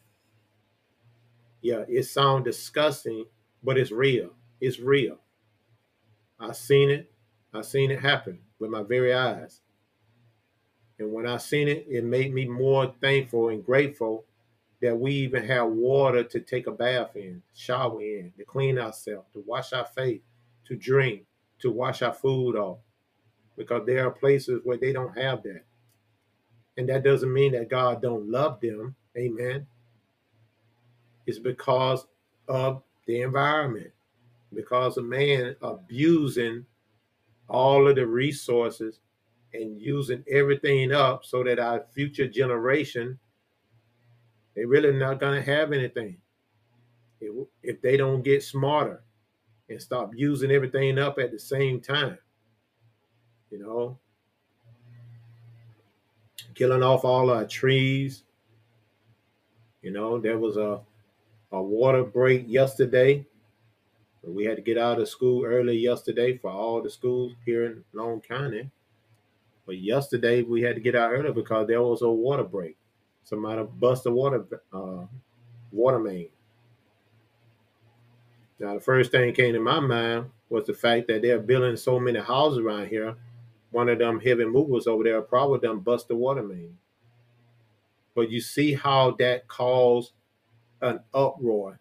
Yeah, 1.61 1.83
it 1.87 2.03
sounds 2.03 2.43
disgusting, 2.43 3.25
but 3.63 3.77
it's 3.77 3.91
real. 3.91 4.31
It's 4.59 4.79
real. 4.79 5.19
I 6.39 6.51
seen 6.53 6.89
it. 6.89 7.11
I 7.53 7.61
seen 7.61 7.91
it 7.91 7.99
happen 7.99 8.39
with 8.59 8.71
my 8.71 8.83
very 8.83 9.13
eyes. 9.13 9.61
And 11.01 11.11
when 11.11 11.25
I 11.25 11.37
seen 11.37 11.67
it, 11.67 11.87
it 11.89 12.03
made 12.03 12.31
me 12.31 12.45
more 12.45 12.93
thankful 13.01 13.49
and 13.49 13.65
grateful 13.65 14.23
that 14.83 14.95
we 14.95 15.11
even 15.13 15.43
have 15.47 15.67
water 15.67 16.23
to 16.23 16.39
take 16.39 16.67
a 16.67 16.71
bath 16.71 17.15
in, 17.15 17.41
shower 17.55 17.99
in, 18.01 18.31
to 18.37 18.45
clean 18.45 18.77
ourselves, 18.77 19.27
to 19.33 19.43
wash 19.47 19.73
our 19.73 19.85
face, 19.85 20.21
to 20.67 20.75
drink, 20.75 21.23
to 21.59 21.71
wash 21.71 22.03
our 22.03 22.13
food 22.13 22.55
off. 22.55 22.77
Because 23.57 23.83
there 23.87 24.05
are 24.05 24.11
places 24.11 24.61
where 24.63 24.77
they 24.77 24.93
don't 24.93 25.17
have 25.17 25.41
that. 25.41 25.63
And 26.77 26.87
that 26.89 27.03
doesn't 27.03 27.33
mean 27.33 27.53
that 27.53 27.69
God 27.69 27.99
don't 28.01 28.29
love 28.29 28.61
them. 28.61 28.95
Amen. 29.17 29.65
It's 31.25 31.39
because 31.39 32.05
of 32.47 32.83
the 33.07 33.21
environment, 33.21 33.91
because 34.53 34.97
of 34.97 35.05
man 35.05 35.55
abusing 35.63 36.63
all 37.49 37.87
of 37.87 37.95
the 37.95 38.05
resources 38.05 38.99
and 39.53 39.81
using 39.81 40.23
everything 40.29 40.91
up 40.91 41.25
so 41.25 41.43
that 41.43 41.59
our 41.59 41.85
future 41.91 42.27
generation 42.27 43.17
they 44.55 44.65
really 44.65 44.91
not 44.91 45.19
going 45.19 45.41
to 45.41 45.49
have 45.49 45.71
anything. 45.71 46.17
If, 47.21 47.47
if 47.63 47.81
they 47.81 47.95
don't 47.95 48.21
get 48.21 48.43
smarter 48.43 49.01
and 49.69 49.81
stop 49.81 50.11
using 50.13 50.51
everything 50.51 50.99
up 50.99 51.19
at 51.19 51.31
the 51.31 51.39
same 51.39 51.79
time 51.79 52.17
you 53.51 53.59
know? 53.59 53.99
Killing 56.55 56.81
off 56.81 57.05
all 57.05 57.29
our 57.29 57.45
trees. 57.45 58.23
You 59.81 59.91
know 59.91 60.19
there 60.19 60.37
was 60.37 60.57
a 60.57 60.79
a 61.51 61.61
water 61.61 62.03
break 62.03 62.45
yesterday. 62.47 63.25
We 64.23 64.45
had 64.45 64.55
to 64.55 64.61
get 64.61 64.77
out 64.77 64.99
of 64.99 65.09
school 65.09 65.43
early 65.43 65.77
yesterday 65.77 66.37
for 66.37 66.51
all 66.51 66.81
the 66.81 66.89
schools 66.89 67.33
here 67.45 67.65
in 67.65 67.83
Long 67.91 68.21
County. 68.21 68.69
But 69.71 69.79
yesterday 69.79 70.41
we 70.41 70.61
had 70.61 70.75
to 70.75 70.81
get 70.81 70.95
out 70.95 71.13
early 71.13 71.31
because 71.31 71.65
there 71.65 71.81
was 71.81 72.01
a 72.01 72.09
water 72.09 72.43
break. 72.43 72.75
Somebody 73.23 73.65
bust 73.79 74.05
a 74.05 74.11
water 74.11 74.45
uh, 74.73 75.05
water 75.71 75.97
main. 75.97 76.27
Now 78.59 78.73
the 78.73 78.81
first 78.81 79.11
thing 79.11 79.33
came 79.33 79.53
to 79.53 79.61
my 79.61 79.79
mind 79.79 80.25
was 80.49 80.65
the 80.65 80.73
fact 80.73 81.07
that 81.07 81.21
they're 81.21 81.39
building 81.39 81.77
so 81.77 82.01
many 82.01 82.19
houses 82.19 82.59
around 82.59 82.89
here. 82.89 83.15
One 83.69 83.87
of 83.87 83.97
them 83.97 84.19
heavy 84.19 84.43
movers 84.43 84.87
over 84.87 85.05
there 85.05 85.21
probably 85.21 85.59
done 85.59 85.79
bust 85.79 86.09
the 86.09 86.17
water 86.17 86.43
main. 86.43 86.77
But 88.13 88.29
you 88.29 88.41
see 88.41 88.73
how 88.73 89.11
that 89.19 89.47
caused 89.47 90.11
an 90.81 90.99
uproar 91.13 91.79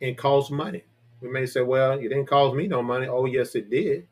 and 0.00 0.18
caused 0.18 0.50
money. 0.50 0.82
We 1.20 1.28
may 1.28 1.46
say, 1.46 1.60
well, 1.60 1.92
it 1.92 2.02
didn't 2.02 2.26
cause 2.26 2.52
me 2.52 2.66
no 2.66 2.82
money. 2.82 3.06
Oh, 3.06 3.26
yes, 3.26 3.54
it 3.54 3.70
did. 3.70 4.08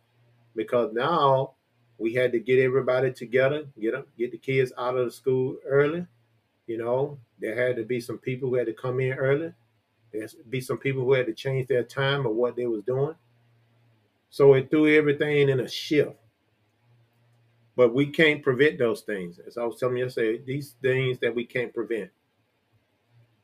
Because 0.55 0.93
now 0.93 1.55
we 2.01 2.15
had 2.15 2.33
to 2.33 2.41
get 2.41 2.59
everybody 2.59 3.13
together, 3.13 3.67
get 3.79 3.93
them, 3.93 4.05
get 4.17 4.33
the 4.33 4.39
kids 4.39 4.73
out 4.79 4.97
of 4.97 5.05
the 5.05 5.11
school 5.11 5.59
early. 5.67 6.07
You 6.67 6.79
know, 6.79 7.19
there 7.39 7.55
had 7.55 7.77
to 7.77 7.85
be 7.85 8.01
some 8.01 8.17
people 8.17 8.49
who 8.49 8.55
had 8.55 8.67
to 8.69 8.73
come 8.73 9.01
in 9.01 9.13
early. 9.13 9.53
There's 10.11 10.35
be 10.49 10.63
some 10.63 10.79
people 10.79 11.05
who 11.05 11.13
had 11.13 11.27
to 11.27 11.35
change 11.35 11.69
their 11.69 11.85
time 11.85 12.25
of 12.25 12.35
what 12.35 12.57
they 12.57 12.67
was 12.67 12.83
doing. 12.85 13.15
So 14.31 14.55
it 14.55 14.71
threw 14.71 14.97
everything 14.97 15.51
in 15.51 15.61
a 15.61 15.69
shift. 15.69 16.13
But 17.77 17.95
we 17.95 18.07
can't 18.07 18.43
prevent 18.43 18.79
those 18.79 19.03
things. 19.03 19.39
As 19.47 19.59
I 19.59 19.65
was 19.65 19.79
telling 19.79 19.99
you 19.99 20.05
yesterday, 20.05 20.43
these 20.45 20.77
things 20.83 21.19
that 21.19 21.35
we 21.35 21.45
can't 21.45 21.75
prevent. 21.75 22.11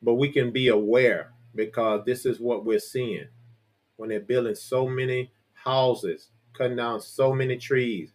But 0.03 0.15
we 0.15 0.31
can 0.31 0.51
be 0.51 0.69
aware 0.69 1.33
because 1.55 2.05
this 2.07 2.25
is 2.25 2.41
what 2.41 2.65
we're 2.65 2.79
seeing 2.79 3.27
when 3.97 4.09
they're 4.09 4.21
building 4.21 4.55
so 4.55 4.89
many 4.89 5.31
houses, 5.53 6.29
cutting 6.53 6.77
down 6.77 7.01
so 7.01 7.33
many 7.33 7.57
trees, 7.57 8.13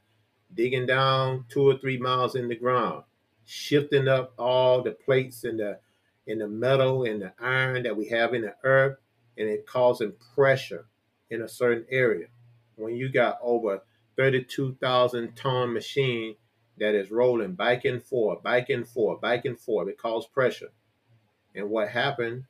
digging 0.55 0.85
down 0.85 1.45
two 1.49 1.67
or 1.67 1.77
three 1.77 1.97
miles 1.97 2.35
in 2.35 2.47
the 2.47 2.55
ground, 2.55 3.03
shifting 3.45 4.07
up 4.07 4.33
all 4.37 4.81
the 4.81 4.91
plates 4.91 5.43
in 5.43 5.57
the 5.57 5.79
in 6.27 6.39
the 6.39 6.47
metal 6.47 7.03
and 7.03 7.21
the 7.21 7.33
iron 7.39 7.83
that 7.83 7.97
we 7.97 8.07
have 8.07 8.33
in 8.33 8.43
the 8.43 8.55
earth, 8.63 8.97
and 9.37 9.49
it 9.49 9.65
causing 9.65 10.13
pressure 10.35 10.85
in 11.29 11.41
a 11.41 11.47
certain 11.47 11.85
area. 11.89 12.27
When 12.75 12.95
you 12.95 13.09
got 13.09 13.39
over 13.41 13.81
32,000 14.17 15.35
ton 15.35 15.73
machine 15.73 16.35
that 16.77 16.95
is 16.95 17.11
rolling 17.11 17.53
back 17.53 17.85
and 17.85 18.03
forth, 18.03 18.43
back 18.43 18.69
and 18.69 18.87
forth, 18.87 19.21
back 19.21 19.45
and 19.45 19.59
forth, 19.59 19.87
it 19.87 19.97
causes 19.97 20.29
pressure. 20.31 20.69
And 21.55 21.69
what 21.69 21.89
happened? 21.89 22.43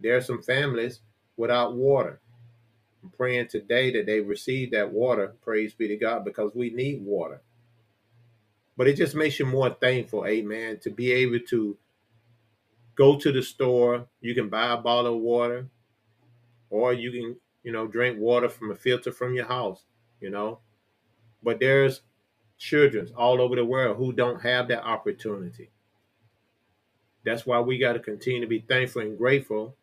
There 0.00 0.16
are 0.16 0.20
some 0.22 0.42
families 0.42 1.00
without 1.36 1.74
water. 1.74 2.20
I'm 3.02 3.10
praying 3.10 3.48
today 3.48 3.92
that 3.92 4.06
they 4.06 4.20
receive 4.20 4.72
that 4.72 4.92
water. 4.92 5.34
Praise 5.42 5.74
be 5.74 5.88
to 5.88 5.96
God, 5.96 6.24
because 6.24 6.52
we 6.54 6.70
need 6.70 7.04
water. 7.04 7.40
But 8.76 8.88
it 8.88 8.96
just 8.96 9.14
makes 9.14 9.38
you 9.38 9.46
more 9.46 9.70
thankful, 9.70 10.26
amen, 10.26 10.78
to 10.82 10.90
be 10.90 11.12
able 11.12 11.40
to 11.48 11.76
go 12.94 13.16
to 13.18 13.32
the 13.32 13.42
store. 13.42 14.06
You 14.20 14.34
can 14.34 14.48
buy 14.48 14.72
a 14.72 14.76
bottle 14.76 15.16
of 15.16 15.20
water, 15.20 15.68
or 16.70 16.92
you 16.92 17.10
can, 17.10 17.36
you 17.62 17.72
know, 17.72 17.86
drink 17.86 18.18
water 18.18 18.48
from 18.48 18.70
a 18.70 18.74
filter 18.76 19.12
from 19.12 19.34
your 19.34 19.46
house, 19.46 19.84
you 20.20 20.30
know. 20.30 20.60
But 21.42 21.60
there's 21.60 22.02
children 22.56 23.08
all 23.16 23.40
over 23.40 23.56
the 23.56 23.64
world 23.64 23.96
who 23.96 24.12
don't 24.12 24.40
have 24.42 24.68
that 24.68 24.84
opportunity. 24.84 25.70
That's 27.24 27.46
why 27.46 27.60
we 27.60 27.78
got 27.78 27.92
to 27.92 28.00
continue 28.00 28.40
to 28.40 28.46
be 28.46 28.64
thankful 28.68 29.02
and 29.02 29.18
grateful 29.18 29.76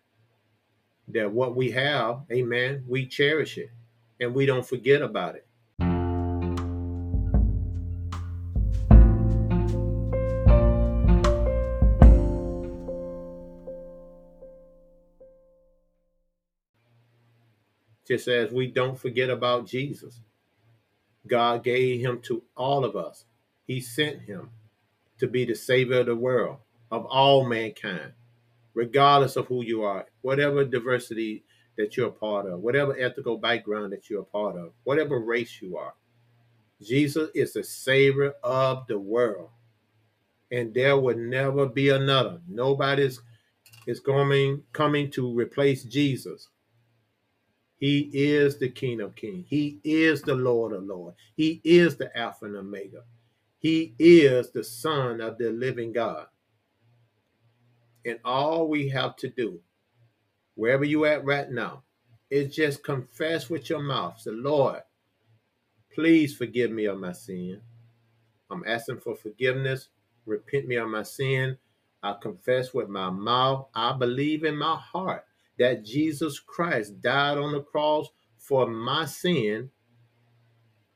that 1.09 1.31
what 1.31 1.55
we 1.55 1.71
have, 1.71 2.21
amen, 2.31 2.83
we 2.87 3.05
cherish 3.05 3.57
it 3.57 3.69
and 4.19 4.33
we 4.33 4.45
don't 4.45 4.65
forget 4.65 5.01
about 5.01 5.35
it. 5.35 5.45
Just 18.07 18.27
as 18.27 18.51
we 18.51 18.67
don't 18.67 18.99
forget 18.99 19.29
about 19.29 19.65
Jesus. 19.65 20.21
God 21.27 21.63
gave 21.63 22.01
him 22.01 22.21
to 22.21 22.43
all 22.55 22.85
of 22.85 22.95
us. 22.95 23.25
He 23.65 23.81
sent 23.81 24.21
him 24.21 24.51
to 25.17 25.27
be 25.27 25.43
the 25.43 25.55
savior 25.55 26.01
of 26.01 26.05
the 26.05 26.15
world, 26.15 26.57
of 26.91 27.05
all 27.05 27.45
mankind 27.45 28.13
regardless 28.75 29.35
of 29.35 29.47
who 29.47 29.63
you 29.63 29.83
are, 29.83 30.05
whatever 30.21 30.63
diversity 30.63 31.43
that 31.77 31.97
you're 31.97 32.09
a 32.09 32.11
part 32.11 32.45
of, 32.45 32.59
whatever 32.59 32.97
ethical 32.99 33.37
background 33.37 33.91
that 33.91 34.09
you're 34.09 34.21
a 34.21 34.25
part 34.25 34.55
of, 34.55 34.71
whatever 34.83 35.19
race 35.19 35.61
you 35.61 35.77
are. 35.77 35.93
Jesus 36.81 37.29
is 37.33 37.53
the 37.53 37.63
Savior 37.63 38.33
of 38.43 38.85
the 38.87 38.99
world. 38.99 39.49
And 40.51 40.73
there 40.73 40.97
will 40.99 41.17
never 41.17 41.65
be 41.65 41.89
another. 41.89 42.39
Nobody's 42.47 43.19
is 43.87 43.99
coming 43.99 44.63
coming 44.73 45.11
to 45.11 45.33
replace 45.33 45.83
Jesus. 45.83 46.49
He 47.77 48.09
is 48.13 48.57
the 48.57 48.69
King 48.69 49.01
of 49.01 49.15
Kings. 49.15 49.45
He 49.49 49.79
is 49.83 50.21
the 50.21 50.33
Lord 50.33 50.73
of 50.73 50.83
Lords. 50.83 51.17
He 51.35 51.61
is 51.63 51.97
the 51.97 52.15
Alpha 52.17 52.45
and 52.45 52.55
Omega. 52.55 53.03
He 53.59 53.95
is 53.99 54.51
the 54.51 54.63
Son 54.63 55.21
of 55.21 55.37
the 55.37 55.51
living 55.51 55.91
God. 55.91 56.27
And 58.05 58.19
all 58.23 58.67
we 58.67 58.89
have 58.89 59.15
to 59.17 59.29
do, 59.29 59.59
wherever 60.55 60.85
you 60.85 61.05
at 61.05 61.25
right 61.25 61.49
now, 61.49 61.83
is 62.29 62.55
just 62.55 62.83
confess 62.83 63.49
with 63.49 63.69
your 63.69 63.81
mouth. 63.81 64.19
Say, 64.19 64.31
Lord, 64.31 64.81
please 65.93 66.35
forgive 66.35 66.71
me 66.71 66.85
of 66.85 66.99
my 66.99 67.13
sin. 67.13 67.61
I'm 68.49 68.63
asking 68.67 68.99
for 68.99 69.15
forgiveness. 69.15 69.89
Repent 70.25 70.67
me 70.67 70.75
of 70.75 70.89
my 70.89 71.03
sin. 71.03 71.57
I 72.03 72.15
confess 72.21 72.73
with 72.73 72.89
my 72.89 73.09
mouth. 73.09 73.67
I 73.73 73.93
believe 73.93 74.43
in 74.43 74.55
my 74.57 74.75
heart 74.75 75.25
that 75.57 75.83
Jesus 75.85 76.39
Christ 76.39 77.01
died 77.01 77.37
on 77.37 77.53
the 77.53 77.61
cross 77.61 78.07
for 78.37 78.67
my 78.67 79.05
sin. 79.05 79.71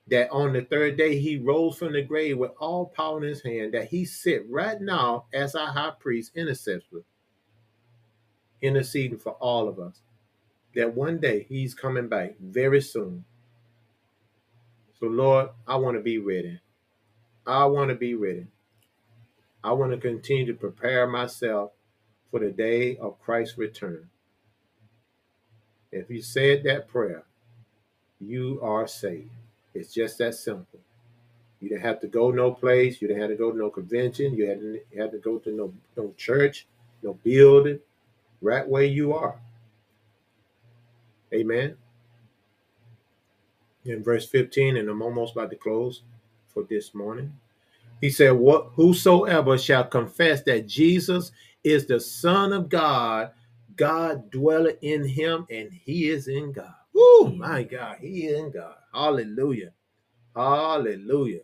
That 0.09 0.31
on 0.31 0.53
the 0.53 0.61
third 0.61 0.97
day 0.97 1.19
he 1.19 1.37
rose 1.37 1.77
from 1.77 1.93
the 1.93 2.01
grave 2.01 2.37
with 2.37 2.51
all 2.59 2.87
power 2.87 3.17
in 3.17 3.23
his 3.29 3.43
hand. 3.43 3.73
That 3.73 3.89
he 3.89 4.05
sit 4.05 4.49
right 4.49 4.79
now 4.79 5.25
as 5.33 5.55
our 5.55 5.67
high 5.67 5.93
priest 5.99 6.31
intercessor, 6.35 7.03
interceding 8.61 9.19
for 9.19 9.33
all 9.33 9.67
of 9.67 9.79
us. 9.79 10.01
That 10.75 10.95
one 10.95 11.19
day 11.19 11.45
he's 11.47 11.73
coming 11.73 12.07
back 12.07 12.35
very 12.39 12.81
soon. 12.81 13.25
So 14.99 15.07
Lord, 15.07 15.49
I 15.67 15.75
want 15.77 15.97
to 15.97 16.03
be 16.03 16.17
ready. 16.17 16.59
I 17.45 17.65
want 17.65 17.89
to 17.89 17.95
be 17.95 18.15
ready. 18.15 18.47
I 19.63 19.73
want 19.73 19.91
to 19.91 19.97
continue 19.97 20.45
to 20.45 20.53
prepare 20.53 21.07
myself 21.07 21.71
for 22.31 22.39
the 22.39 22.51
day 22.51 22.97
of 22.97 23.19
Christ's 23.19 23.57
return. 23.57 24.09
If 25.91 26.09
you 26.09 26.21
said 26.21 26.63
that 26.63 26.87
prayer, 26.87 27.23
you 28.19 28.59
are 28.61 28.87
saved. 28.87 29.31
It's 29.79 29.93
just 29.93 30.17
that 30.17 30.35
simple. 30.35 30.79
You 31.61 31.69
didn't 31.69 31.83
have 31.83 32.01
to 32.01 32.07
go 32.07 32.31
no 32.31 32.51
place. 32.51 33.01
You 33.01 33.07
didn't 33.07 33.21
have 33.21 33.31
to 33.31 33.37
go 33.37 33.51
to 33.51 33.57
no 33.57 33.69
convention. 33.69 34.33
You 34.35 34.47
hadn't 34.47 34.81
you 34.91 35.01
had 35.01 35.11
to 35.11 35.19
go 35.19 35.37
to 35.39 35.51
no 35.51 35.73
no 35.95 36.13
church, 36.17 36.67
no 37.01 37.13
building. 37.23 37.79
Right 38.41 38.67
where 38.67 38.83
you 38.83 39.13
are. 39.13 39.39
Amen. 41.33 41.77
In 43.85 44.03
verse 44.03 44.27
15, 44.27 44.77
and 44.77 44.89
I'm 44.89 45.01
almost 45.01 45.33
about 45.33 45.49
to 45.51 45.55
close 45.55 46.01
for 46.53 46.63
this 46.63 46.93
morning. 46.93 47.33
He 48.01 48.09
said, 48.09 48.31
What 48.31 48.71
whosoever 48.73 49.57
shall 49.57 49.85
confess 49.85 50.43
that 50.43 50.67
Jesus 50.67 51.31
is 51.63 51.85
the 51.85 51.99
Son 51.99 52.51
of 52.53 52.69
God, 52.69 53.31
God 53.75 54.29
dwelleth 54.29 54.77
in 54.81 55.07
him, 55.07 55.45
and 55.49 55.71
he 55.71 56.09
is 56.09 56.27
in 56.27 56.51
God. 56.51 56.73
Woo, 56.93 57.25
mm. 57.25 57.37
my 57.37 57.63
God, 57.63 57.97
he 58.01 58.27
is 58.27 58.39
in 58.39 58.51
God. 58.51 58.75
Hallelujah. 58.93 59.71
Hallelujah. 60.35 61.41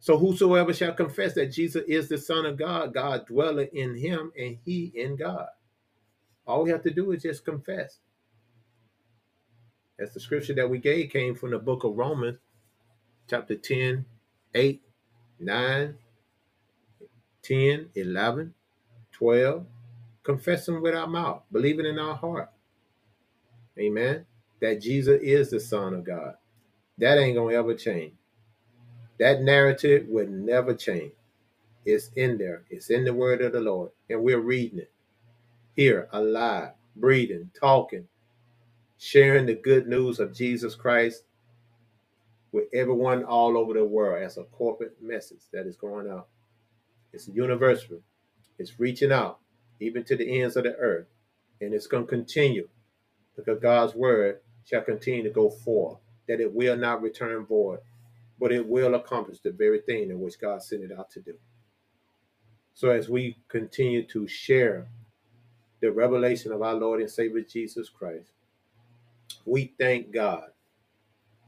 So 0.00 0.18
whosoever 0.18 0.72
shall 0.74 0.94
confess 0.94 1.34
that 1.34 1.52
Jesus 1.52 1.84
is 1.86 2.08
the 2.08 2.18
Son 2.18 2.44
of 2.44 2.56
God, 2.56 2.92
God 2.92 3.26
dwelleth 3.26 3.72
in 3.72 3.94
him, 3.94 4.32
and 4.36 4.58
he 4.64 4.92
in 4.96 5.16
God. 5.16 5.46
All 6.46 6.64
we 6.64 6.70
have 6.70 6.82
to 6.82 6.90
do 6.90 7.12
is 7.12 7.22
just 7.22 7.44
confess. 7.44 7.98
That's 9.98 10.12
the 10.14 10.20
scripture 10.20 10.54
that 10.54 10.68
we 10.68 10.78
gave 10.78 11.10
came 11.10 11.36
from 11.36 11.52
the 11.52 11.58
book 11.58 11.84
of 11.84 11.96
Romans, 11.96 12.38
chapter 13.30 13.54
10, 13.54 14.04
8, 14.54 14.82
9, 15.38 15.94
10, 17.42 17.88
11, 17.94 18.54
12. 19.12 19.66
Confessing 20.24 20.82
with 20.82 20.94
our 20.94 21.06
mouth, 21.06 21.42
believing 21.52 21.86
in 21.86 21.98
our 22.00 22.16
heart. 22.16 22.50
Amen. 23.78 24.26
That 24.62 24.80
Jesus 24.80 25.20
is 25.22 25.50
the 25.50 25.60
Son 25.60 25.92
of 25.92 26.04
God. 26.04 26.34
That 26.96 27.18
ain't 27.18 27.36
going 27.36 27.52
to 27.52 27.58
ever 27.58 27.74
change. 27.74 28.14
That 29.18 29.42
narrative 29.42 30.06
would 30.08 30.30
never 30.30 30.74
change. 30.74 31.12
It's 31.84 32.10
in 32.16 32.38
there, 32.38 32.64
it's 32.70 32.90
in 32.90 33.04
the 33.04 33.12
word 33.12 33.42
of 33.42 33.52
the 33.52 33.60
Lord, 33.60 33.90
and 34.08 34.22
we're 34.22 34.40
reading 34.40 34.78
it 34.78 34.92
here, 35.74 36.08
alive, 36.12 36.70
breathing, 36.96 37.50
talking, 37.58 38.06
sharing 38.98 39.46
the 39.46 39.54
good 39.54 39.88
news 39.88 40.20
of 40.20 40.34
Jesus 40.34 40.74
Christ 40.76 41.24
with 42.52 42.66
everyone 42.72 43.24
all 43.24 43.58
over 43.58 43.74
the 43.74 43.84
world 43.84 44.22
as 44.22 44.36
a 44.36 44.44
corporate 44.44 44.96
message 45.02 45.42
that 45.52 45.66
is 45.66 45.76
going 45.76 46.08
out. 46.08 46.28
It's 47.12 47.28
universal. 47.28 48.00
It's 48.58 48.78
reaching 48.78 49.12
out 49.12 49.40
even 49.80 50.04
to 50.04 50.16
the 50.16 50.40
ends 50.42 50.56
of 50.56 50.64
the 50.64 50.74
earth. 50.76 51.06
And 51.60 51.74
it's 51.74 51.86
going 51.86 52.04
to 52.04 52.10
continue 52.10 52.68
because 53.36 53.58
God's 53.60 53.94
word 53.94 54.40
shall 54.64 54.82
continue 54.82 55.22
to 55.22 55.30
go 55.30 55.50
forth, 55.50 55.98
that 56.28 56.40
it 56.40 56.52
will 56.52 56.76
not 56.76 57.02
return 57.02 57.44
void, 57.44 57.80
but 58.38 58.52
it 58.52 58.66
will 58.66 58.94
accomplish 58.94 59.40
the 59.40 59.50
very 59.50 59.80
thing 59.80 60.10
in 60.10 60.20
which 60.20 60.40
God 60.40 60.62
sent 60.62 60.82
it 60.82 60.92
out 60.96 61.10
to 61.12 61.20
do. 61.20 61.34
So 62.74 62.90
as 62.90 63.08
we 63.08 63.36
continue 63.48 64.06
to 64.06 64.26
share 64.26 64.88
the 65.80 65.92
revelation 65.92 66.52
of 66.52 66.62
our 66.62 66.74
Lord 66.74 67.00
and 67.00 67.10
Savior 67.10 67.42
Jesus 67.42 67.88
Christ, 67.88 68.30
we 69.44 69.74
thank 69.78 70.12
God 70.12 70.50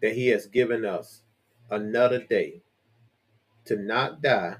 that 0.03 0.15
He 0.15 0.29
has 0.29 0.47
given 0.47 0.85
us 0.85 1.23
another 1.71 2.19
day 2.19 2.63
to 3.65 3.77
not 3.77 4.21
die, 4.23 4.57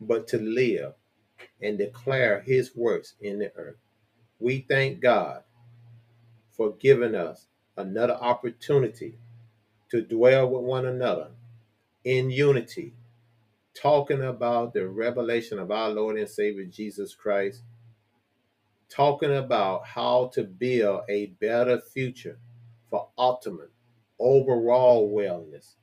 but 0.00 0.28
to 0.28 0.38
live 0.38 0.94
and 1.60 1.78
declare 1.78 2.40
His 2.40 2.76
works 2.76 3.14
in 3.20 3.38
the 3.38 3.52
earth. 3.56 3.76
We 4.38 4.66
thank 4.68 5.00
God 5.00 5.42
for 6.50 6.72
giving 6.72 7.14
us 7.14 7.46
another 7.76 8.14
opportunity 8.14 9.18
to 9.90 10.02
dwell 10.02 10.48
with 10.50 10.62
one 10.62 10.86
another 10.86 11.30
in 12.04 12.30
unity, 12.30 12.94
talking 13.74 14.22
about 14.22 14.74
the 14.74 14.88
revelation 14.88 15.58
of 15.58 15.70
our 15.70 15.90
Lord 15.90 16.18
and 16.18 16.28
Savior 16.28 16.64
Jesus 16.64 17.14
Christ, 17.14 17.62
talking 18.88 19.36
about 19.36 19.86
how 19.86 20.30
to 20.34 20.44
build 20.44 21.02
a 21.08 21.26
better 21.40 21.80
future 21.80 22.38
for 22.90 23.08
ultimate 23.18 23.70
overall 24.18 25.12
wellness, 25.12 25.74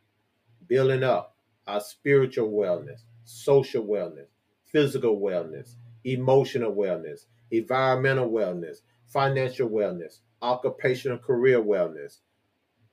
building 0.68 1.04
up 1.04 1.36
our 1.68 1.80
spiritual 1.82 2.52
wellness, 2.52 3.02
social 3.26 3.86
wellness, 3.86 4.28
physical 4.66 5.20
wellness, 5.20 5.76
emotional 6.04 6.74
wellness, 6.74 7.26
environmental 7.52 8.30
wellness, 8.30 8.78
financial 9.08 9.70
wellness, 9.70 10.20
occupational 10.44 11.18
career 11.18 11.62
wellness, 11.62 12.20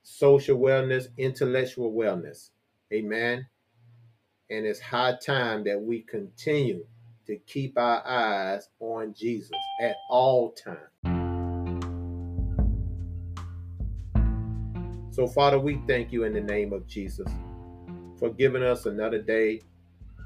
social 0.02 0.56
wellness, 0.56 1.08
intellectual 1.18 1.92
wellness. 1.92 2.50
Amen. 2.92 3.46
And 4.48 4.64
it's 4.64 4.80
high 4.80 5.16
time 5.24 5.64
that 5.64 5.80
we 5.80 6.02
continue 6.02 6.86
to 7.26 7.36
keep 7.46 7.76
our 7.76 8.06
eyes 8.06 8.68
on 8.78 9.14
Jesus 9.14 9.50
at 9.82 9.96
all 10.08 10.52
times. 10.52 10.78
So, 15.14 15.26
Father, 15.26 15.58
we 15.58 15.80
thank 15.86 16.12
you 16.12 16.24
in 16.24 16.32
the 16.32 16.40
name 16.40 16.72
of 16.72 16.86
Jesus 16.86 17.28
for 18.18 18.30
giving 18.30 18.62
us 18.62 18.86
another 18.86 19.20
day 19.20 19.60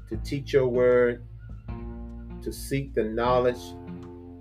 to 0.09 0.17
teach 0.17 0.53
your 0.53 0.67
word, 0.67 1.23
to 2.41 2.53
seek 2.53 2.93
the 2.93 3.03
knowledge 3.03 3.73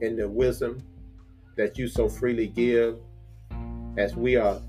and 0.02 0.18
the 0.18 0.28
wisdom 0.28 0.82
that 1.56 1.78
you 1.78 1.88
so 1.88 2.08
freely 2.08 2.48
give 2.48 2.98
as 3.96 4.16
we 4.16 4.36
are 4.36 4.60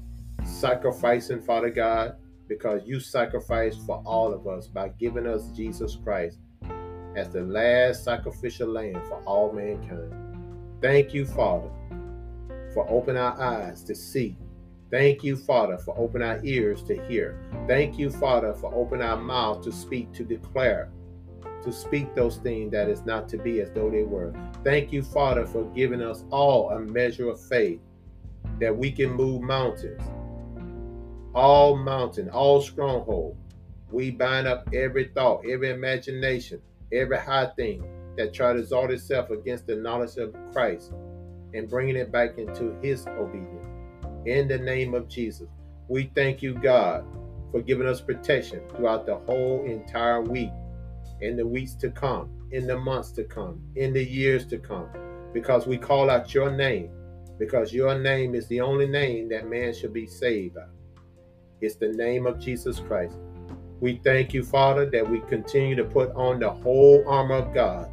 sacrificing, 0.44 1.42
Father 1.42 1.70
God, 1.70 2.16
because 2.48 2.82
you 2.86 3.00
sacrificed 3.00 3.82
for 3.86 4.02
all 4.06 4.34
of 4.34 4.48
us 4.48 4.68
by 4.68 4.90
giving 4.90 5.26
us 5.26 5.48
Jesus 5.56 5.98
Christ 6.04 6.38
as 7.16 7.30
the 7.30 7.42
last 7.42 8.04
sacrificial 8.04 8.68
lamb 8.70 9.02
for 9.08 9.22
all 9.26 9.52
mankind. 9.52 10.14
Thank 10.82 11.14
you, 11.14 11.26
Father, 11.26 11.70
for 12.74 12.86
opening 12.90 13.22
our 13.22 13.40
eyes 13.42 13.84
to 13.84 13.96
see 13.96 14.38
Thank 14.92 15.24
you, 15.24 15.36
Father, 15.36 15.78
for 15.78 15.98
opening 15.98 16.28
our 16.28 16.40
ears 16.46 16.84
to 16.84 16.96
hear. 17.08 17.38
Thank 17.68 17.98
you, 17.98 18.12
Father, 18.12 18.54
for 18.54 18.74
opening 18.74 19.06
our 19.06 19.18
mouth 19.18 19.64
to 19.64 19.72
speak, 19.72 20.14
to 20.14 20.24
declare, 20.24 20.90
to 21.66 21.74
speak 21.74 22.16
those 22.16 22.38
things 22.38 22.72
that 22.72 22.90
is 22.90 23.06
not 23.06 23.28
to 23.30 23.38
be 23.38 23.60
as 23.62 23.70
though 23.72 23.90
they 23.90 24.04
were. 24.04 24.34
Thank 24.64 24.94
you, 24.94 25.04
Father, 25.04 25.46
for 25.46 25.64
giving 25.76 26.02
us 26.02 26.24
all 26.32 26.70
a 26.72 26.80
measure 26.80 27.30
of 27.30 27.42
faith 27.42 27.80
that 28.60 28.76
we 28.76 28.92
can 28.92 29.12
move 29.12 29.42
mountains. 29.42 30.02
All 31.34 31.76
mountain, 31.76 32.30
all 32.30 32.62
stronghold. 32.62 33.36
We 33.92 34.12
bind 34.12 34.48
up 34.48 34.70
every 34.74 35.10
thought, 35.14 35.44
every 35.50 35.72
imagination, 35.72 36.62
every 36.92 37.18
high 37.18 37.48
thing 37.58 37.84
that 38.18 38.34
try 38.34 38.54
to 38.54 38.60
exalt 38.60 38.92
itself 38.92 39.30
against 39.30 39.68
the 39.68 39.76
knowledge 39.76 40.18
of 40.18 40.34
Christ 40.54 40.94
and 41.54 41.70
bringing 41.70 41.96
it 41.96 42.12
back 42.12 42.38
into 42.38 42.78
his 42.82 43.06
obedience 43.08 43.66
in 44.26 44.48
the 44.48 44.58
name 44.58 44.94
of 44.94 45.08
Jesus. 45.08 45.48
We 45.88 46.12
thank 46.16 46.42
you, 46.42 46.54
God, 46.54 47.06
for 47.52 47.62
giving 47.62 47.88
us 47.88 48.02
protection 48.02 48.62
throughout 48.70 49.06
the 49.06 49.18
whole 49.18 49.64
entire 49.66 50.22
week, 50.22 50.52
in 51.22 51.36
the 51.36 51.46
weeks 51.46 51.74
to 51.76 51.90
come, 51.90 52.30
in 52.52 52.68
the 52.68 52.78
months 52.78 53.12
to 53.12 53.24
come, 53.24 53.62
in 53.76 53.94
the 53.94 54.04
years 54.04 54.46
to 54.48 54.58
come, 54.58 54.88
because 55.34 55.68
we 55.68 55.78
call 55.78 56.10
out 56.10 56.34
your 56.34 56.52
name, 56.52 56.90
because 57.38 57.74
your 57.74 57.98
name 57.98 58.36
is 58.36 58.48
the 58.48 58.62
only 58.62 58.88
name 58.88 59.30
that 59.30 59.50
man 59.50 59.74
should 59.74 59.94
be 59.94 60.08
saved 60.08 60.56
by. 60.56 60.66
It's 61.62 61.76
the 61.76 61.90
name 61.90 62.26
of 62.26 62.40
Jesus 62.40 62.80
Christ. 62.80 63.18
We 63.80 64.00
thank 64.04 64.34
you, 64.34 64.44
Father, 64.44 64.90
that 64.90 65.10
we 65.10 65.20
continue 65.22 65.76
to 65.76 65.84
put 65.84 66.12
on 66.16 66.40
the 66.40 66.50
whole 66.50 67.04
armor 67.08 67.36
of 67.36 67.54
God, 67.54 67.90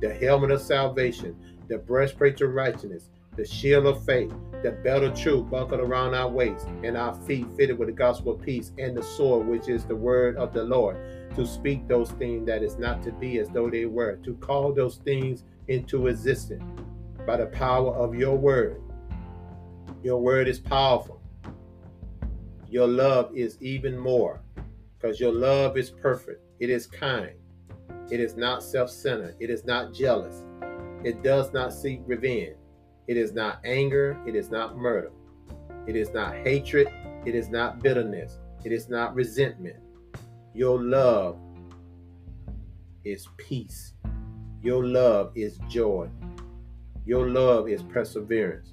the 0.00 0.12
helmet 0.14 0.50
of 0.50 0.62
salvation, 0.62 1.36
the 1.68 1.78
breastplate 1.78 2.40
of 2.40 2.54
righteousness, 2.54 3.10
the 3.36 3.44
shield 3.46 3.86
of 3.86 4.04
faith, 4.04 4.32
the 4.62 4.72
belt 4.72 5.02
of 5.02 5.18
truth 5.18 5.48
buckled 5.50 5.80
around 5.80 6.14
our 6.14 6.28
waist, 6.28 6.66
and 6.82 6.96
our 6.96 7.14
feet 7.22 7.46
fitted 7.56 7.78
with 7.78 7.88
the 7.88 7.94
gospel 7.94 8.32
of 8.32 8.42
peace, 8.42 8.72
and 8.78 8.96
the 8.96 9.02
sword, 9.02 9.46
which 9.46 9.68
is 9.68 9.84
the 9.84 9.96
word 9.96 10.36
of 10.36 10.52
the 10.52 10.64
Lord, 10.64 10.96
to 11.36 11.46
speak 11.46 11.86
those 11.88 12.10
things 12.12 12.46
that 12.46 12.62
is 12.62 12.76
not 12.76 13.02
to 13.04 13.12
be 13.12 13.38
as 13.38 13.48
though 13.48 13.70
they 13.70 13.86
were, 13.86 14.16
to 14.16 14.34
call 14.34 14.72
those 14.72 14.96
things 14.96 15.44
into 15.68 16.08
existence 16.08 16.64
by 17.26 17.36
the 17.36 17.46
power 17.46 17.94
of 17.94 18.14
your 18.14 18.36
word. 18.36 18.82
Your 20.02 20.20
word 20.20 20.48
is 20.48 20.58
powerful. 20.58 21.20
Your 22.68 22.86
love 22.86 23.30
is 23.34 23.56
even 23.60 23.98
more 23.98 24.40
because 24.98 25.20
your 25.20 25.32
love 25.32 25.76
is 25.76 25.90
perfect. 25.90 26.42
It 26.58 26.70
is 26.70 26.86
kind. 26.86 27.32
It 28.10 28.20
is 28.20 28.36
not 28.36 28.62
self 28.62 28.90
centered. 28.90 29.36
It 29.40 29.50
is 29.50 29.64
not 29.64 29.94
jealous. 29.94 30.44
It 31.04 31.22
does 31.22 31.52
not 31.52 31.72
seek 31.72 32.02
revenge. 32.06 32.56
It 33.10 33.16
is 33.16 33.32
not 33.32 33.58
anger. 33.64 34.16
It 34.24 34.36
is 34.36 34.52
not 34.52 34.78
murder. 34.78 35.10
It 35.88 35.96
is 35.96 36.14
not 36.14 36.32
hatred. 36.32 36.86
It 37.26 37.34
is 37.34 37.48
not 37.48 37.82
bitterness. 37.82 38.38
It 38.64 38.70
is 38.70 38.88
not 38.88 39.16
resentment. 39.16 39.74
Your 40.54 40.80
love 40.80 41.36
is 43.04 43.26
peace. 43.36 43.94
Your 44.62 44.86
love 44.86 45.32
is 45.34 45.58
joy. 45.68 46.08
Your 47.04 47.28
love 47.28 47.68
is 47.68 47.82
perseverance. 47.82 48.70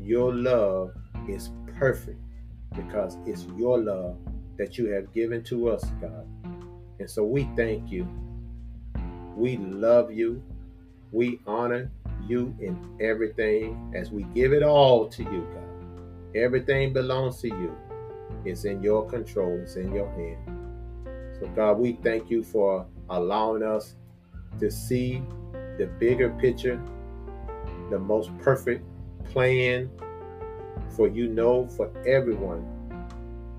Your 0.00 0.34
love 0.34 0.96
is 1.28 1.50
perfect 1.78 2.18
because 2.74 3.18
it's 3.24 3.46
your 3.56 3.78
love 3.78 4.16
that 4.58 4.76
you 4.78 4.86
have 4.86 5.12
given 5.12 5.44
to 5.44 5.68
us, 5.68 5.84
God. 6.00 6.26
And 6.98 7.08
so 7.08 7.22
we 7.22 7.48
thank 7.54 7.92
you. 7.92 8.04
We 9.36 9.58
love 9.58 10.12
you. 10.12 10.42
We 11.12 11.38
honor 11.46 11.92
you 12.28 12.54
in 12.60 12.96
everything 13.00 13.92
as 13.94 14.10
we 14.10 14.24
give 14.34 14.52
it 14.52 14.62
all 14.62 15.08
to 15.08 15.22
you, 15.22 15.46
God. 15.52 16.36
Everything 16.36 16.92
belongs 16.92 17.40
to 17.42 17.48
you. 17.48 17.76
It's 18.44 18.64
in 18.64 18.82
your 18.82 19.08
control, 19.08 19.60
it's 19.62 19.76
in 19.76 19.92
your 19.94 20.10
hand. 20.10 21.38
So, 21.38 21.46
God, 21.48 21.78
we 21.78 21.92
thank 22.02 22.30
you 22.30 22.42
for 22.42 22.86
allowing 23.10 23.62
us 23.62 23.96
to 24.60 24.70
see 24.70 25.22
the 25.78 25.86
bigger 25.98 26.30
picture, 26.30 26.80
the 27.90 27.98
most 27.98 28.36
perfect 28.38 28.84
plan 29.24 29.90
for 30.96 31.08
you 31.08 31.28
know 31.28 31.66
for 31.68 31.90
everyone 32.06 32.66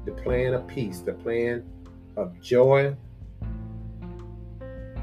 the 0.06 0.12
plan 0.12 0.54
of 0.54 0.68
peace, 0.68 1.00
the 1.00 1.14
plan 1.14 1.64
of 2.18 2.40
joy, 2.42 2.94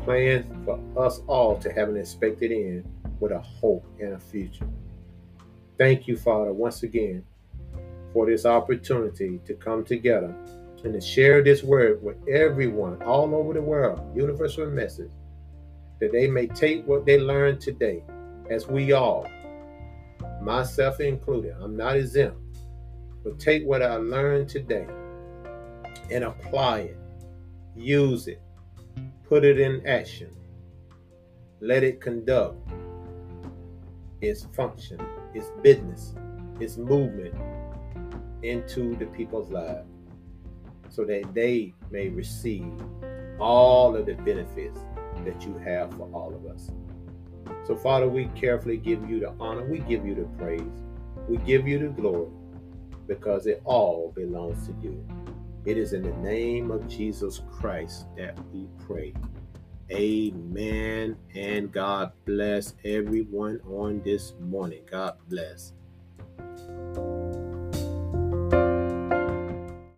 plan 0.05 0.63
for 0.65 0.79
us 0.97 1.23
all 1.27 1.57
to 1.59 1.73
have 1.73 1.89
an 1.89 1.97
expected 1.97 2.53
end 2.53 2.85
with 3.21 3.33
a 3.33 3.41
hope 3.41 3.87
and 4.01 4.15
a 4.15 4.19
future. 4.19 4.67
Thank 5.79 6.09
you, 6.09 6.17
Father, 6.17 6.53
once 6.53 6.83
again 6.83 7.25
for 8.13 8.27
this 8.27 8.45
opportunity 8.45 9.41
to 9.47 9.55
come 9.55 9.85
together 9.85 10.35
and 10.83 10.95
to 10.95 11.01
share 11.01 11.43
this 11.43 11.63
word 11.63 12.03
with 12.03 12.17
everyone 12.29 13.01
all 13.03 13.35
over 13.35 13.53
the 13.53 13.63
world, 13.63 14.01
universal 14.17 14.67
message, 14.67 15.11
that 16.01 16.13
they 16.13 16.27
may 16.27 16.47
take 16.47 16.87
what 16.87 17.05
they 17.05 17.19
learned 17.19 17.61
today, 17.61 18.03
as 18.51 18.67
we 18.67 18.93
all, 18.93 19.27
myself 20.43 21.01
included, 21.01 21.55
I'm 21.61 21.77
not 21.77 21.97
exempt, 21.97 22.39
but 23.23 23.39
take 23.39 23.65
what 23.65 23.83
I 23.83 23.97
learned 23.97 24.49
today 24.49 24.87
and 26.11 26.25
apply 26.25 26.81
it, 26.81 26.99
use 27.77 28.27
it, 28.27 28.41
put 29.29 29.45
it 29.45 29.61
in 29.61 29.87
action, 29.87 30.31
let 31.61 31.85
it 31.85 32.01
conduct 32.01 32.57
its 34.21 34.45
function, 34.53 35.01
its 35.35 35.51
business, 35.63 36.15
its 36.61 36.77
movement 36.77 37.35
into 38.43 38.97
the 38.97 39.07
people's 39.07 39.51
lives 39.51 39.87
so 40.89 41.05
that 41.05 41.35
they 41.35 41.75
may 41.91 42.09
receive 42.09 42.73
all 43.39 43.97
of 43.97 44.07
the 44.07 44.15
benefits 44.15 44.79
that 45.25 45.43
you 45.45 45.57
have 45.59 45.93
for 45.95 46.09
all 46.13 46.35
of 46.35 46.47
us. 46.53 46.71
So, 47.67 47.77
Father, 47.77 48.09
we 48.09 48.27
carefully 48.35 48.77
give 48.77 49.09
you 49.09 49.21
the 49.21 49.33
honor, 49.39 49.65
we 49.65 49.79
give 49.81 50.05
you 50.05 50.15
the 50.15 50.25
praise, 50.39 50.63
we 51.29 51.37
give 51.39 51.67
you 51.67 51.79
the 51.79 51.89
glory 51.89 52.31
because 53.07 53.47
it 53.47 53.61
all 53.65 54.13
belongs 54.15 54.67
to 54.67 54.75
you. 54.83 55.05
It 55.65 55.77
is 55.77 55.93
in 55.93 56.03
the 56.03 56.17
name 56.19 56.71
of 56.71 56.89
Jesus 56.89 57.43
Christ 57.51 58.07
that 58.17 58.39
we 58.53 58.67
pray. 58.87 59.13
Amen. 59.93 61.17
And 61.35 61.73
God 61.73 62.13
bless 62.25 62.75
everyone 62.85 63.61
on 63.69 64.03
this 64.03 64.35
morning. 64.41 64.83
God 64.91 65.17
bless. 65.29 65.73